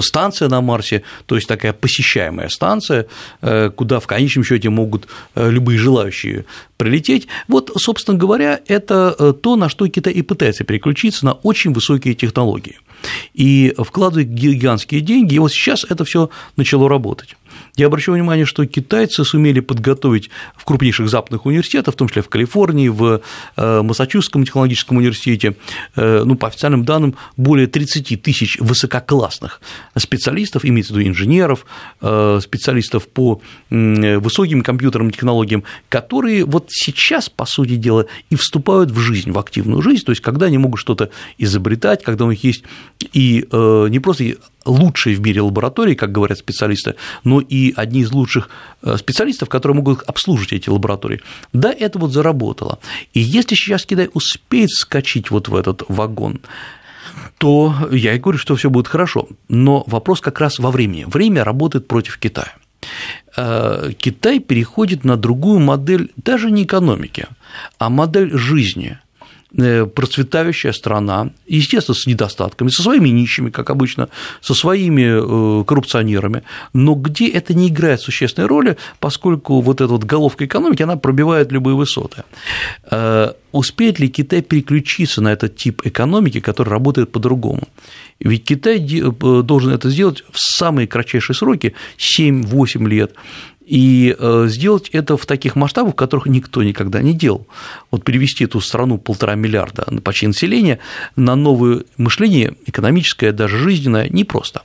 [0.00, 3.06] станция на Марсе, то есть такая посещаемая станция,
[3.76, 6.44] куда в конечном счете могут любые желающие
[6.78, 7.28] прилететь.
[7.46, 12.78] Вот, собственно говоря, это то, на что Китай и пытается переключиться на очень высокие технологии.
[13.34, 17.36] И вкладывать гигантские деньги, и вот сейчас это все начало работать.
[17.78, 22.28] Я обращу внимание, что китайцы сумели подготовить в крупнейших западных университетах, в том числе в
[22.28, 23.22] Калифорнии, в
[23.56, 25.54] э, Массачусетском технологическом университете,
[25.94, 29.60] э, ну, по официальным данным, более 30 тысяч высококлассных
[29.96, 31.66] специалистов, имеется в виду инженеров,
[32.00, 38.98] э, специалистов по высоким компьютерным технологиям, которые вот сейчас, по сути дела, и вступают в
[38.98, 42.64] жизнь, в активную жизнь, то есть когда они могут что-то изобретать, когда у них есть
[43.12, 44.34] и не просто
[44.68, 48.50] лучшие в мире лаборатории, как говорят специалисты, но и одни из лучших
[48.82, 51.20] э, специалистов, которые могут обслуживать эти лаборатории.
[51.52, 52.78] Да, это вот заработало.
[53.14, 56.40] И если сейчас Китай успеет скачать вот в этот вагон,
[57.38, 59.28] то я и говорю, что все будет хорошо.
[59.48, 61.04] Но вопрос как раз во времени.
[61.04, 62.52] Время работает против Китая.
[63.36, 67.26] Э, Китай переходит на другую модель даже не экономики,
[67.78, 68.98] а модель жизни–
[69.58, 74.08] процветающая страна, естественно, с недостатками, со своими нищими, как обычно,
[74.40, 76.42] со своими э, коррупционерами,
[76.72, 81.52] но где это не играет существенной роли, поскольку вот эта вот головка экономики, она пробивает
[81.52, 82.22] любые высоты.
[82.90, 87.66] Э, успеет ли Китай переключиться на этот тип экономики, который работает по-другому?
[88.20, 93.14] Ведь Китай должен это сделать в самые кратчайшие сроки, 7-8 лет,
[93.68, 97.46] и э, сделать это в таких масштабах, которых никто никогда не делал.
[97.90, 100.78] Вот перевести эту страну полтора миллиарда почти населения
[101.16, 104.62] на новое мышление, экономическое, даже жизненное, непросто.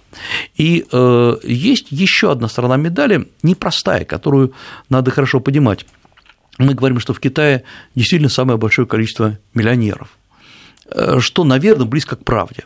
[0.55, 4.53] И э, есть еще одна сторона медали, непростая, которую
[4.87, 5.85] надо хорошо понимать.
[6.57, 7.63] Мы говорим, что в Китае
[7.95, 10.17] действительно самое большое количество миллионеров,
[10.89, 12.63] э, что, наверное, близко к правде.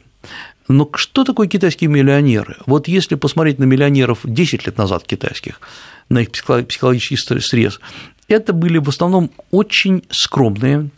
[0.68, 2.58] Но что такое китайские миллионеры?
[2.66, 5.62] Вот если посмотреть на миллионеров 10 лет назад китайских,
[6.10, 7.80] на их психологический срез,
[8.28, 10.90] это были в основном очень скромные,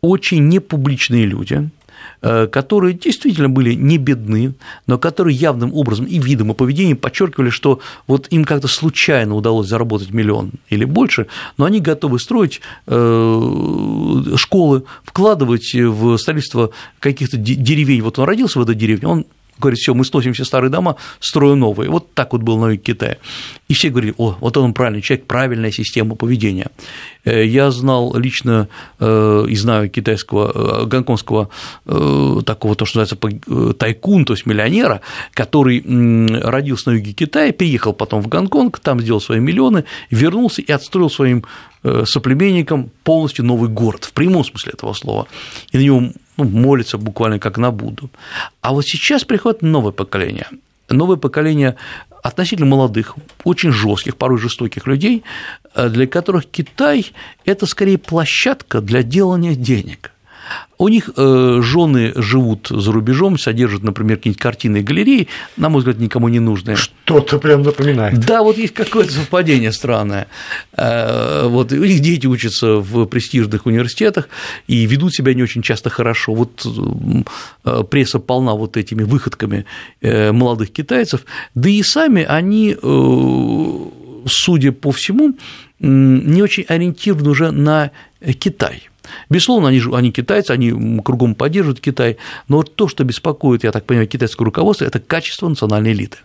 [0.00, 1.68] очень непубличные люди,
[2.22, 4.54] э, которые действительно были не бедны,
[4.86, 9.68] но которые явным образом и видом, и поведением подчеркивали, что вот им как-то случайно удалось
[9.68, 11.26] заработать миллион или больше,
[11.58, 18.00] но они готовы строить э, школы, вкладывать в строительство каких-то деревень.
[18.02, 19.26] Вот он родился в этой деревне, он
[19.60, 21.90] говорит, все, мы сносим все старые дома, строим новые.
[21.90, 23.16] Вот так вот был на юге Китая.
[23.68, 26.70] И все говорили, о, вот он правильный человек, правильная система поведения.
[27.24, 28.68] Э, я знал лично
[28.98, 31.50] э, и знаю китайского, э, гонконгского
[32.44, 35.00] такого, то, что называется, тайкун, то есть миллионера,
[35.32, 35.82] который
[36.42, 41.10] родился на юге Китая, переехал потом в Гонконг, там сделал свои миллионы, вернулся и отстроил
[41.10, 41.44] своим
[41.82, 45.26] соплеменникам полностью новый город, в прямом смысле этого слова.
[45.72, 46.12] И на него
[46.44, 48.10] ну, молятся буквально как на Будду.
[48.60, 50.46] А вот сейчас приходит новое поколение.
[50.88, 51.76] Новое поколение
[52.22, 55.22] относительно молодых, очень жестких, порой жестоких людей,
[55.74, 57.12] для которых Китай–
[57.44, 60.12] это скорее площадка для делания денег–
[60.78, 65.80] у них э, жены живут за рубежом, содержат, например, какие-нибудь картины и галереи, на мой
[65.80, 66.76] взгляд, никому не нужные.
[66.76, 68.18] Что-то прям напоминает.
[68.20, 70.26] Да, вот есть какое-то совпадение странное.
[70.76, 74.28] Э, вот у них дети учатся в престижных университетах
[74.68, 76.34] и ведут себя не очень часто хорошо.
[76.34, 76.66] Вот
[77.64, 79.66] э, пресса полна вот этими выходками
[80.02, 82.76] молодых китайцев, да и сами они,
[84.26, 85.34] судя по всему,
[85.78, 87.90] не очень ориентированы уже на
[88.38, 88.89] Китай.
[89.28, 92.16] Безусловно, они, они китайцы, они кругом поддерживают Китай,
[92.48, 96.18] но то, что беспокоит, я так понимаю, китайское руководство, это качество национальной элиты.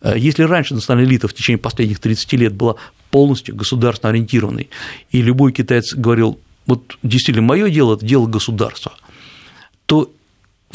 [0.00, 2.76] Э, если раньше национальная элита в течение последних 30 лет была
[3.10, 4.68] полностью государственно ориентированной,
[5.10, 8.92] и любой китаец говорил, вот действительно, мое дело– это дело государства,
[9.86, 10.10] то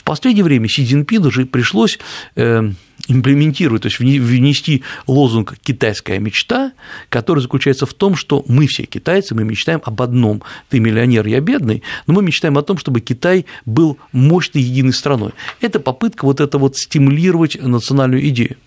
[0.09, 1.99] последнее время Си Цзиньпину уже пришлось
[2.35, 2.71] э,
[3.07, 6.71] имплементировать, то есть внести лозунг «китайская мечта»,
[7.09, 11.41] который заключается в том, что мы все китайцы, мы мечтаем об одном– ты миллионер, я
[11.41, 15.31] бедный, но мы мечтаем о том, чтобы Китай был мощной единой страной.
[15.61, 18.57] Это попытка вот это вот стимулировать национальную идею.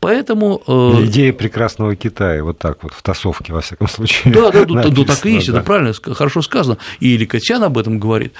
[0.00, 0.62] Поэтому…
[0.66, 4.34] Э, Идея прекрасного Китая, вот так вот, в тасовке, во всяком случае.
[4.34, 5.58] Да, да, да, да так и есть, да.
[5.58, 8.34] это правильно, хорошо сказано, и Или Катян об этом говорит.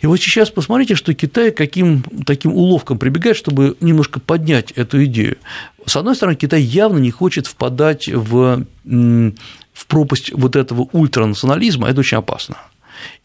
[0.00, 5.38] И вот сейчас посмотрите, что Китай каким таким уловком прибегает, чтобы немножко поднять эту идею.
[5.86, 12.00] С одной стороны, Китай явно не хочет впадать в, в пропасть вот этого ультранационализма, это
[12.00, 12.56] очень опасно.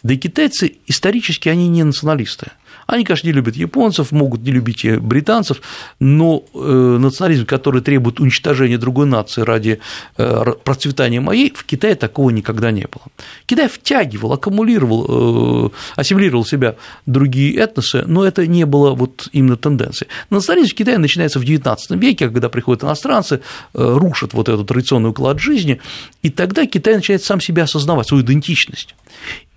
[0.04, 2.52] Да и китайцы исторически они не националисты.
[2.88, 5.62] Они, конечно, не любят японцев, могут не любить британцев,
[6.00, 9.80] но э, национализм, который требует уничтожения другой нации ради
[10.18, 13.04] э, процветания моей, в Китае такого никогда не было.
[13.46, 19.58] Китай втягивал, аккумулировал, э, ассимилировал в себя другие этносы, но это не было вот именно
[19.58, 20.10] тенденцией.
[20.30, 23.42] Национализм в Китае начинается в XIX веке, когда приходят иностранцы,
[23.74, 25.82] рушат вот этот традиционный уклад жизни,
[26.24, 28.96] и тогда Китай начинает сам себя осознавать, свою идентичность.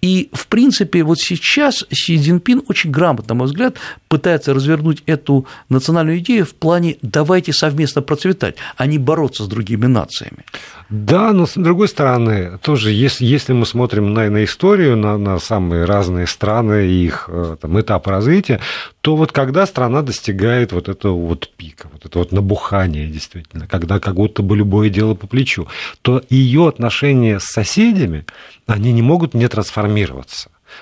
[0.01, 3.77] И, в принципе, вот сейчас Си Цзиньпин очень грамотно, на мой взгляд,
[4.09, 9.87] пытается развернуть эту национальную идею в плане «давайте совместно процветать», а не бороться с другими
[9.87, 10.45] нациями.
[10.91, 15.39] Да, но с другой стороны, тоже, если, если мы смотрим на, на историю, на, на
[15.39, 18.61] самые разные страны и их э, там, этап развития,
[19.01, 24.01] то вот когда страна достигает вот этого вот пика, вот это вот набухание действительно, когда
[24.01, 25.69] как будто бы любое дело по плечу,
[26.03, 28.27] то ее отношения с соседями,
[28.67, 29.90] они не могут не трансформироваться.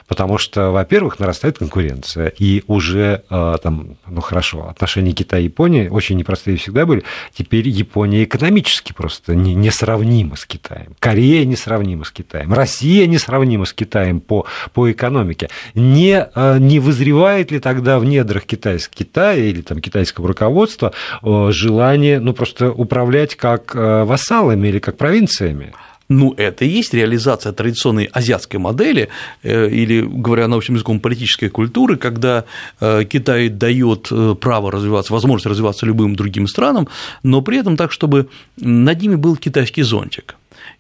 [0.07, 5.89] Потому что, во-первых, нарастает конкуренция, и уже э, там, ну хорошо, отношения Китая и Японии
[5.89, 7.05] очень непростые всегда были.
[7.33, 10.95] Теперь Япония экономически просто не, несравнима с Китаем.
[10.99, 12.53] Корея несравнима с Китаем.
[12.53, 15.49] Россия несравнима с Китаем по, по экономике.
[15.75, 20.93] Не, э, не вызревает ли тогда в недрах Китайского Китая или там, китайского руководства
[21.23, 25.73] э, желание ну, просто управлять как вассалами или как провинциями?
[26.09, 29.09] Ну, это и есть реализация традиционной азиатской модели,
[29.43, 32.45] э, или, говоря научным языком, политической культуры, когда
[32.81, 36.89] э, Китай дает э, право развиваться, возможность развиваться любым другим странам,
[37.23, 40.37] но при этом так, чтобы над ними был китайский зонтик.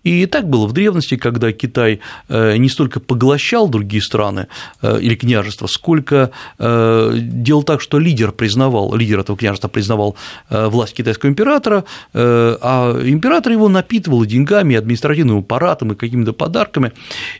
[0.09, 4.47] И так было в древности, когда Китай э, не столько поглощал другие страны
[4.81, 10.17] э, или княжества, сколько э, делал так, что лидер признавал, лидер этого княжества признавал
[10.49, 16.93] власть китайского императора, а император его напитывал деньгами, административным аппаратом и какими-то подарками.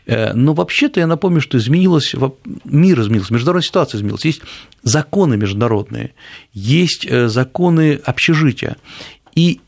[0.05, 2.13] Но вообще-то я напомню, что изменилось,
[2.65, 4.41] мир изменился, международная ситуация изменилась, есть
[4.83, 6.13] законы международные,
[6.53, 8.77] есть законы общежития,
[9.35, 9.59] и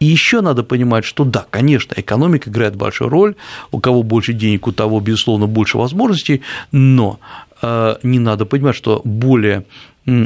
[0.00, 3.34] и еще надо понимать, что да, конечно, экономика играет большую роль,
[3.70, 6.40] у кого больше денег, у того, безусловно, больше возможностей,
[6.72, 7.20] но
[7.62, 9.64] э, не надо понимать, что более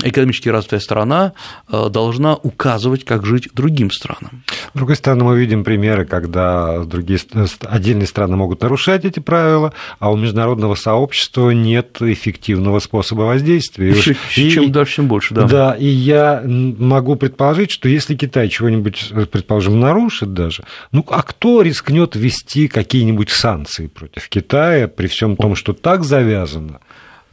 [0.02, 1.32] экономически развитая страна
[1.70, 4.42] э, должна указывать, как жить другим странам.
[4.72, 7.18] С другой стороны, мы видим примеры, когда другие,
[7.62, 13.94] отдельные страны могут нарушать эти правила, а у международного сообщества нет эффективного способа воздействия.
[14.36, 15.46] И, чем дальше, тем больше, да.
[15.46, 21.62] Да, и я могу предположить, что если Китай чего-нибудь, предположим, нарушит даже, ну а кто
[21.62, 26.80] рискнет ввести какие-нибудь санкции против Китая при всем том, что так завязано?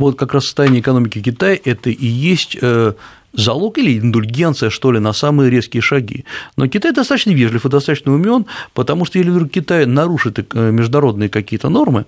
[0.07, 2.93] Вот как раз состояние экономики Китая– это и есть э,
[3.33, 6.25] залог или индульгенция, что ли, на самые резкие шаги.
[6.57, 11.29] Но Китай достаточно вежлив и достаточно умен, потому что если вдруг Китай нарушит э, международные
[11.29, 12.05] какие-то нормы,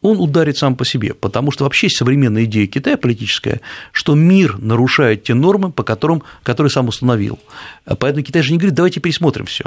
[0.00, 3.60] он ударит сам по себе, потому что вообще современная идея Китая политическая,
[3.92, 7.38] что мир нарушает те нормы, по которым, которые сам установил.
[7.84, 9.64] Поэтому Китай же не говорит, давайте пересмотрим все.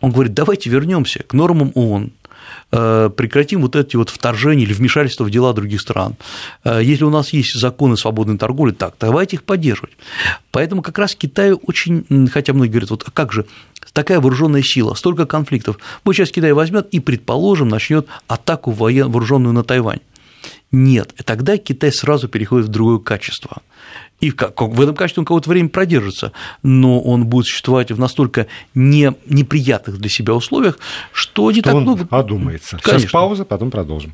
[0.00, 2.12] Он говорит, давайте вернемся к нормам ООН,
[2.70, 6.16] прекратим вот эти вот вторжения или вмешательства в дела других стран.
[6.64, 9.96] Э, если у нас есть законы свободной торговли, так, давайте их поддерживать.
[10.50, 13.46] Поэтому как раз Китаю очень, хотя многие говорят, вот а как же
[13.92, 15.78] такая вооруженная сила, столько конфликтов.
[16.04, 20.00] Вот сейчас Китай возьмет и, предположим, начнет атаку вооруженную на Тайвань.
[20.70, 23.62] Нет, тогда Китай сразу переходит в другое качество.
[24.20, 29.12] И в этом качестве он какое-то время продержится, но он будет существовать в настолько не,
[29.26, 30.78] неприятных для себя условиях,
[31.12, 32.08] что не что так много.
[32.10, 32.78] Он одумается.
[32.82, 33.00] Конечно.
[33.00, 34.12] Сейчас пауза, потом продолжим.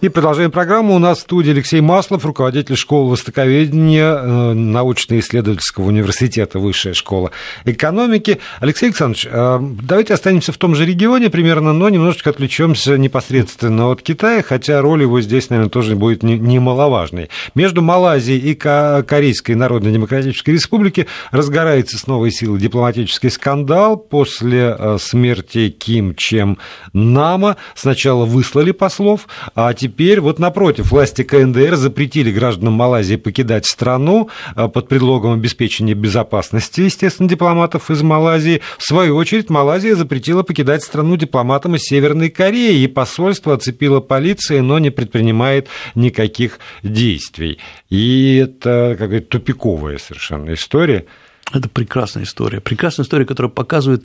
[0.00, 0.94] И продолжаем программу.
[0.94, 7.32] У нас в студии Алексей Маслов, руководитель школы востоковедения э, научно-исследовательского университета Высшая школа
[7.64, 8.38] экономики.
[8.60, 14.00] Алексей Александрович, э, давайте останемся в том же регионе примерно, но немножечко отвлечемся непосредственно от
[14.02, 17.28] Китая, хотя роль его здесь, наверное, тоже будет немаловажной.
[17.56, 25.70] Между Малайзией и Корейской Народно-Демократической Республики разгорается с новой силой дипломатический скандал после э, смерти
[25.70, 26.58] Ким Чем
[26.92, 27.56] Нама.
[27.74, 29.26] Сначала выслали послов,
[29.56, 29.87] а теперь
[30.20, 37.28] вот напротив, власти КНДР запретили гражданам Малайзии покидать страну а, под предлогом обеспечения безопасности, естественно,
[37.28, 38.62] дипломатов из Малайзии.
[38.78, 44.62] В свою очередь, Малайзия запретила покидать страну дипломатам из Северной Кореи, и посольство оцепило полиция,
[44.62, 47.58] но не предпринимает никаких действий.
[47.90, 51.06] И это какая-то тупиковая совершенно история.
[51.52, 52.60] Это прекрасная история.
[52.60, 54.04] Прекрасная история, которая показывает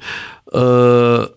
[0.54, 1.28] э,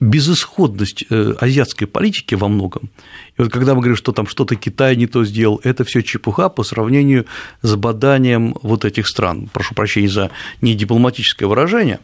[0.00, 2.90] безысходность э, азиатской политики во многом.
[3.38, 6.48] И вот когда мы говорим, что там что-то Китай не то сделал, это все чепуха
[6.48, 7.26] по сравнению
[7.62, 9.48] с баданием вот этих стран.
[9.52, 10.30] Прошу прощения за
[10.62, 12.00] недипломатическое выражение.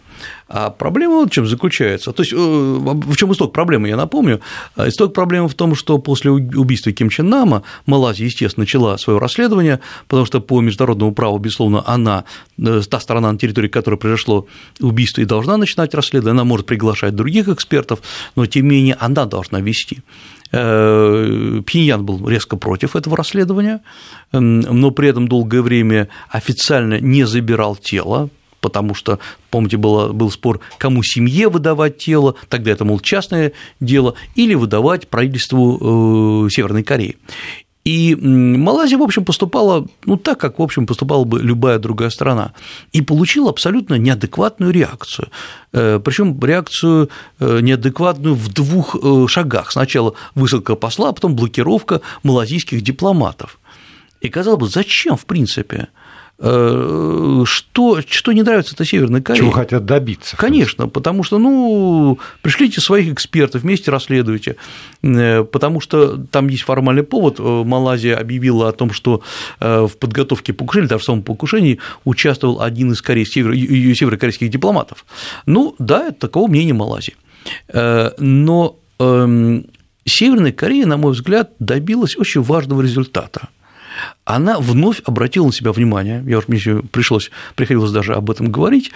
[0.48, 2.12] А проблема вот в чем заключается.
[2.12, 4.40] То есть, э, в чем исток проблемы, я напомню.
[4.76, 9.18] А исток проблемы в том, что после убийства Ким Чен Нама Малайзия, естественно, начала свое
[9.18, 12.24] расследование, потому что по международному праву, безусловно, она,
[12.58, 14.46] э, та сторона, на территории которой произошло
[14.80, 18.00] убийство, и должна начинать расследование, она может приглашать других экспертов,
[18.36, 20.02] но тем не менее она должна вести.
[20.52, 23.80] Э, Пхеньян был резко против этого расследования,
[24.32, 28.28] но при этом долгое время официально не забирал тело,
[28.60, 29.18] потому что,
[29.50, 35.08] помните, было, был спор, кому семье выдавать тело, тогда это, мол, частное дело, или выдавать
[35.08, 37.16] правительству э, Северной Кореи.
[37.84, 42.52] И Малайзия, в общем, поступала ну, так, как, в общем, поступала бы любая другая страна,
[42.92, 45.28] и получила абсолютно неадекватную реакцию.
[45.72, 47.10] Э, Причем реакцию
[47.40, 49.72] э, неадекватную в двух э, шагах.
[49.72, 53.58] Сначала высылка посла, а потом блокировка малазийских дипломатов.
[54.20, 55.88] И казалось бы, зачем, в принципе?
[56.44, 59.42] Э, что, что не нравится это Северной Корее.
[59.42, 60.36] Чего хотят добиться.
[60.36, 64.56] Конечно, потому что, ну, пришлите своих экспертов, вместе расследуйте,
[65.04, 67.38] э, потому что там есть формальный повод.
[67.38, 69.22] Э, Малайзия объявила о том, что
[69.60, 75.04] в подготовке покушения, даже в самом покушении участвовал один из корейских, северокорейских дипломатов.
[75.46, 77.14] Ну, да, это такого мнения Малайзии.
[77.72, 79.66] Но эм,
[80.04, 83.48] Северная Корея, на мой взгляд, добилась очень важного результата–
[84.24, 86.58] она вновь обратила на себя внимание, я уж мне
[86.90, 88.92] пришлось, приходилось даже об этом говорить,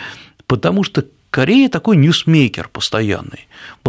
[0.46, 3.46] потому что Корея такой ньюсмейкер постоянный.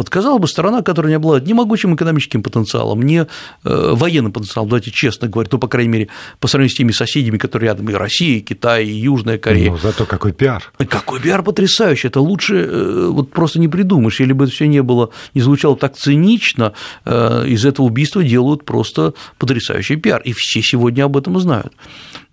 [0.08, 3.26] Казалось бы, страна, которая не обладает ни могучим экономическим потенциалом, ни э,
[3.64, 6.08] военным потенциалом, давайте честно говорить, ну, по крайней мере,
[6.40, 9.70] по сравнению с теми соседями, которые рядом, и Россия, и Китай, и Южная Корея.
[9.70, 10.72] Ну, зато какой пиар.
[10.88, 14.82] Какой пиар потрясающий, это лучше э, вот просто не придумаешь, если бы это все не
[14.82, 16.72] было, не звучало так цинично,
[17.04, 21.72] э, из этого убийства делают просто потрясающий пиар, и все сегодня об этом знают.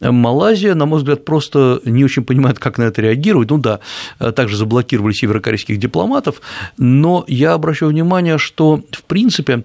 [0.02, 3.50] Малайзия, на мой взгляд, просто не очень понимает, как на это реагировать.
[3.50, 3.80] Ну да,
[4.20, 6.42] также заблокировали северокорейских дипломатов,
[6.78, 9.64] но я обращаю внимание, что, в принципе,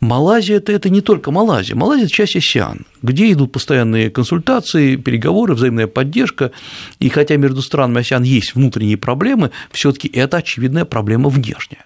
[0.00, 1.76] Малайзия это, это не только Малайзия.
[1.76, 6.52] Малайзия– это часть АСИАН, где идут постоянные консультации, переговоры, взаимная поддержка.
[6.98, 11.84] И хотя между странами АСИАН есть внутренние проблемы, все таки это очевидная проблема внешняя.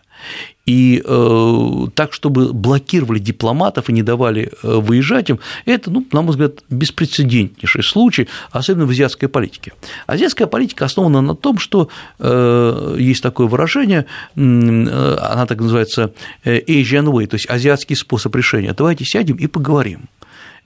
[0.67, 6.23] И э, так, чтобы блокировали дипломатов и не давали э, выезжать им, это, ну, на
[6.23, 9.73] мой взгляд, беспрецедентнейший случай, особенно в азиатской политике.
[10.07, 11.89] Азиатская политика основана на том, что
[12.19, 14.07] э, есть такое выражение,
[14.37, 16.13] э, она так называется
[16.45, 18.75] э, Asian way, то есть азиатский способ решения.
[18.77, 20.09] Давайте сядем и поговорим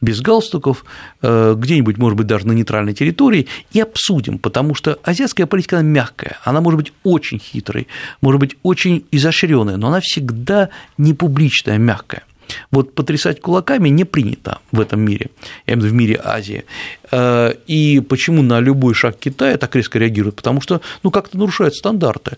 [0.01, 0.85] без галстуков,
[1.23, 5.89] э, где-нибудь, может быть, даже на нейтральной территории, и обсудим, потому что азиатская политика, она
[5.89, 7.87] мягкая, она может быть очень хитрой,
[8.21, 12.23] может быть очень изощренная, но она всегда не публичная, мягкая.
[12.71, 15.31] Вот потрясать кулаками не принято в этом мире,
[15.67, 16.65] я имею в виду в мире Азии.
[17.11, 20.37] Э, и почему на любой шаг Китая так резко реагируют?
[20.37, 22.37] Потому что ну, как-то нарушают стандарты.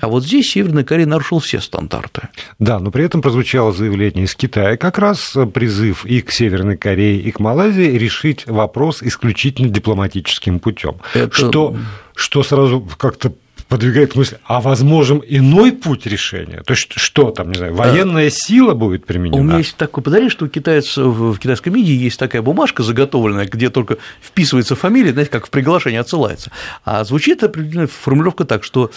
[0.00, 2.28] А вот здесь Северная Корея нарушила все стандарты.
[2.58, 7.20] Да, но при этом прозвучало заявление из Китая, как раз призыв и к Северной Корее,
[7.20, 10.96] и к Малайзии решить вопрос исключительно дипломатическим путем.
[11.14, 11.34] Это...
[11.34, 11.76] Что,
[12.14, 13.32] что сразу как-то
[13.68, 16.62] подвигает мысль, а возможен иной путь решения?
[16.62, 19.40] То есть что там, не знаю, военная сила будет применена?
[19.40, 23.46] У меня есть такой подарок, что у китайцев в китайском МИДе есть такая бумажка заготовленная,
[23.46, 26.52] где только вписывается фамилия, знаете, как в приглашении отсылается.
[26.84, 28.90] А звучит определенная формулировка так, что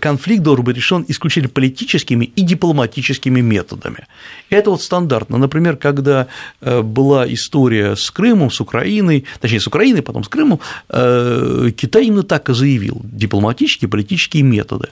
[0.00, 4.06] конфликт должен быть решен исключительно политическими и дипломатическими методами.
[4.48, 5.36] Это вот стандартно.
[5.36, 6.28] Например, когда
[6.60, 12.06] э, была история с Крымом, с Украиной, точнее, с Украиной, потом с Крымом, э, Китай
[12.06, 14.88] именно так и заявил– дипломатически, политически дипломатические методы.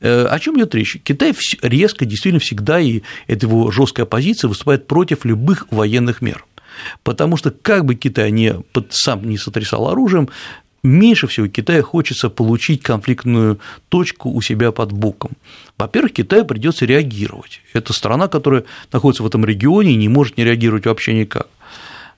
[0.00, 0.98] Э, о чем идет речь?
[1.02, 6.44] Китай резко, действительно всегда, и это его жесткая позиция, выступает против любых военных мер.
[7.02, 8.54] Потому что как бы Китай не,
[8.90, 10.28] сам не сотрясал оружием,
[10.82, 13.58] меньше всего Китаю хочется получить конфликтную
[13.88, 15.30] точку у себя под боком.
[15.78, 17.60] Во-первых, Китаю придется реагировать.
[17.74, 21.46] Это страна, которая находится в этом регионе и не может не реагировать вообще никак.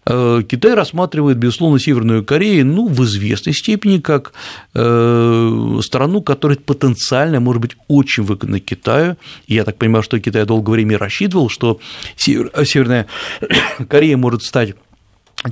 [0.06, 4.32] Э, Китай рассматривает, безусловно, Северную Корею ну, в известной степени как
[4.74, 9.16] э, страну, которая потенциально может быть очень выгодна Китаю.
[9.48, 11.80] Я так понимаю, что Китай долгое время рассчитывал, что
[12.16, 13.06] Северная
[13.88, 14.74] Корея может стать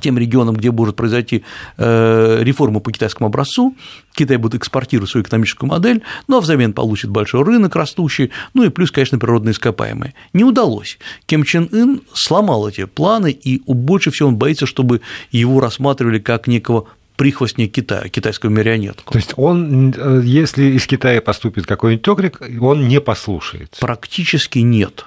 [0.00, 1.44] тем регионам, где может произойти
[1.76, 3.76] э, реформа по китайскому образцу,
[4.14, 8.90] Китай будет экспортировать свою экономическую модель, но взамен получит большой рынок растущий, ну и плюс,
[8.90, 10.14] конечно, природные ископаемые.
[10.32, 10.98] Не удалось.
[11.26, 16.46] Ким Чен Ын сломал эти планы, и больше всего он боится, чтобы его рассматривали как
[16.46, 19.12] некого прихвостник Китая, китайскую марионетку.
[19.12, 23.80] То есть он, э, если из Китая поступит какой-нибудь окрик, он не послушается?
[23.80, 25.06] Практически нет.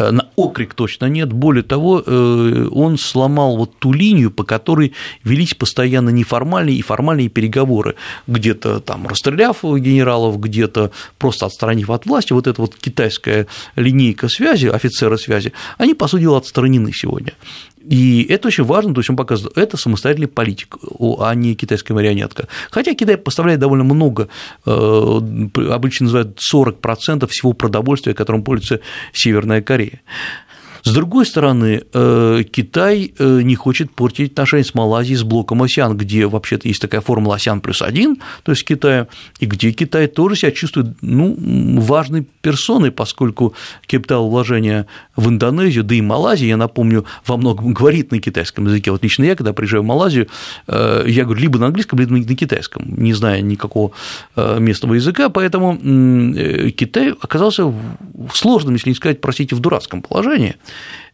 [0.00, 1.32] Э, на окрик точно нет.
[1.32, 4.94] Более того, э, он сломал вот ту линию, по которой
[5.24, 7.96] велись постоянно неформальные и формальные переговоры,
[8.26, 13.46] где-то там расстреляв генералов, где-то просто отстранив от власти, вот эта вот китайская
[13.76, 17.34] линейка связи, офицеры связи, они, по сути дела, отстранены сегодня.
[17.80, 20.76] И это очень важно, то есть он показывает, это самостоятельный политик,
[21.18, 22.46] а не китайская марионетка.
[22.70, 24.28] Хотя Китай поставляет довольно много,
[24.66, 25.20] э,
[25.70, 28.80] обычно называют 40% всего продовольствия, которым пользуется
[29.12, 30.02] Северная Корея.
[30.82, 35.96] С другой стороны, э, Китай э, не хочет портить отношения с Малайзией, с блоком АСИАН,
[35.96, 39.08] где вообще-то есть такая формула АСИАН плюс один, то есть Китая,
[39.38, 41.36] и где Китай тоже себя чувствует ну,
[41.80, 43.54] важной персоной, поскольку
[43.86, 48.90] капитал вложения в Индонезию, да и Малайзию, я напомню, во многом говорит на китайском языке.
[48.90, 50.28] Вот лично я, когда приезжаю в Малайзию,
[50.66, 53.92] э, я говорю либо на английском, либо на китайском, не зная никакого
[54.36, 55.76] местного языка, поэтому
[56.72, 60.56] Китай оказался в сложном, если не сказать, простите, в дурацком положении.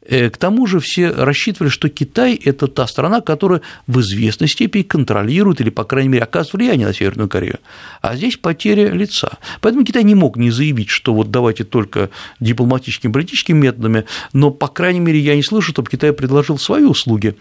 [0.09, 4.82] Э, к тому же все рассчитывали, что Китай– это та страна, которая в известной степени
[4.82, 7.59] контролирует или, по крайней мере, оказывает влияние на Северную Корею.
[8.02, 9.38] А здесь потеря лица.
[9.61, 14.68] Поэтому Китай не мог не заявить, что вот давайте только дипломатическими, политическими методами, но, по
[14.68, 17.36] крайней мере, я не слышу, чтобы Китай предложил свои услуги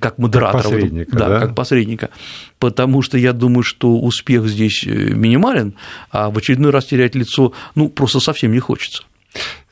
[0.00, 0.62] как модератора.
[0.62, 2.10] Как посредника, да, да, как посредника.
[2.58, 5.74] Потому что я думаю, что успех здесь э, минимален,
[6.10, 9.04] а в очередной раз терять лицо ну, просто совсем не хочется.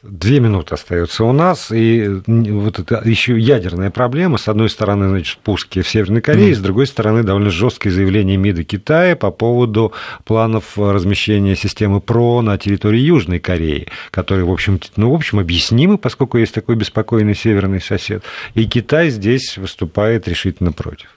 [0.03, 4.37] Две минуты остается у нас, и вот это еще ядерная проблема.
[4.37, 6.57] С одной стороны, значит, пуски в Северной Корее, mm.
[6.57, 9.93] с другой стороны, довольно жесткие заявления МИДа Китая по поводу
[10.25, 15.99] планов размещения системы ПРО на территории Южной Кореи, которые, в общем, ну, в общем, объяснимы,
[15.99, 18.25] поскольку есть такой беспокойный северный сосед.
[18.55, 21.11] И Китай здесь выступает решительно против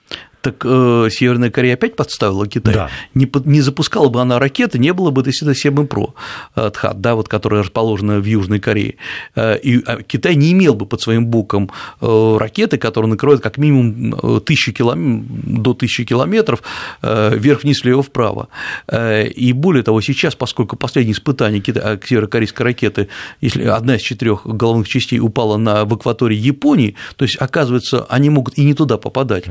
[0.46, 2.76] так э, Северная Корея опять подставила Китай.
[2.76, 2.90] Да.
[3.16, 6.14] Не, не запускала бы она ракеты, не было бы действительно 7 про
[6.56, 8.98] э, Тхат, да, вот, которая расположена в Южной Корее.
[9.36, 13.58] Э, и а, Китай не имел бы под своим боком э, ракеты, которые накрывают как
[13.58, 15.26] минимум тысячу километров,
[15.64, 16.62] до тысячи километров
[17.02, 18.50] вверх-вниз, влево-вправо.
[18.92, 23.08] И более того, сейчас, поскольку последнее испытание северокорейской ракеты,
[23.42, 28.30] если одна из четырех головных частей упала на, в акватории Японии, то есть, оказывается, они
[28.30, 29.46] могут и не туда попадать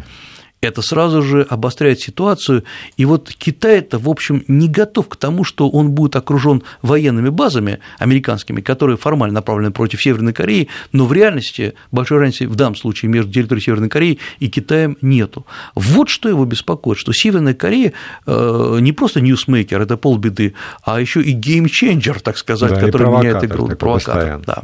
[0.68, 2.64] это сразу же обостряет ситуацию.
[2.96, 7.78] И вот Китай-то, в общем, не готов к тому, что он будет окружен военными базами
[7.98, 13.10] американскими, которые формально направлены против Северной Кореи, но в реальности большой разницы в данном случае
[13.10, 15.46] между территорией Северной Кореи и Китаем нету.
[15.74, 17.92] Вот что его беспокоит, что Северная Корея
[18.26, 23.08] э, не просто ньюсмейкер, это полбеды, а еще и game changer, так сказать, да, который
[23.08, 23.68] меняет игру.
[23.68, 24.40] Провокатор.
[24.46, 24.62] Да.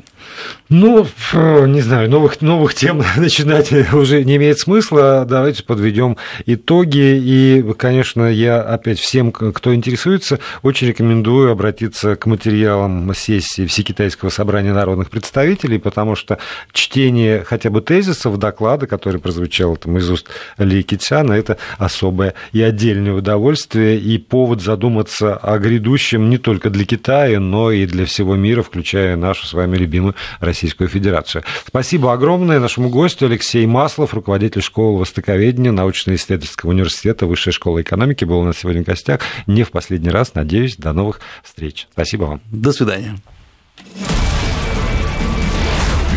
[0.72, 5.26] Ну, не знаю, новых, новых тем начинать уже не имеет смысла.
[5.28, 6.16] Давайте подведем
[6.46, 7.18] итоги.
[7.20, 14.72] И, конечно, я опять всем, кто интересуется, очень рекомендую обратиться к материалам сессии Всекитайского собрания
[14.72, 16.38] народных представителей, потому что
[16.70, 22.62] чтение хотя бы тезисов доклада, который прозвучал там из уст Ли Китяна, это особое и
[22.62, 28.36] отдельное удовольствие, и повод задуматься о грядущем не только для Китая, но и для всего
[28.36, 30.14] мира, включая нашу с вами любимую
[30.60, 31.42] Российскую Федерацию.
[31.66, 38.40] Спасибо огромное нашему гостю Алексей Маслов, руководитель школы востоковедения научно-исследовательского университета Высшей школы экономики, был
[38.40, 39.22] у нас сегодня в гостях.
[39.46, 41.88] Не в последний раз, надеюсь, до новых встреч.
[41.92, 42.42] Спасибо вам.
[42.52, 43.16] До свидания.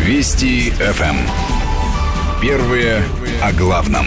[0.04, 1.16] Вести ФМ.
[2.42, 3.02] Первые
[3.40, 4.04] о главном.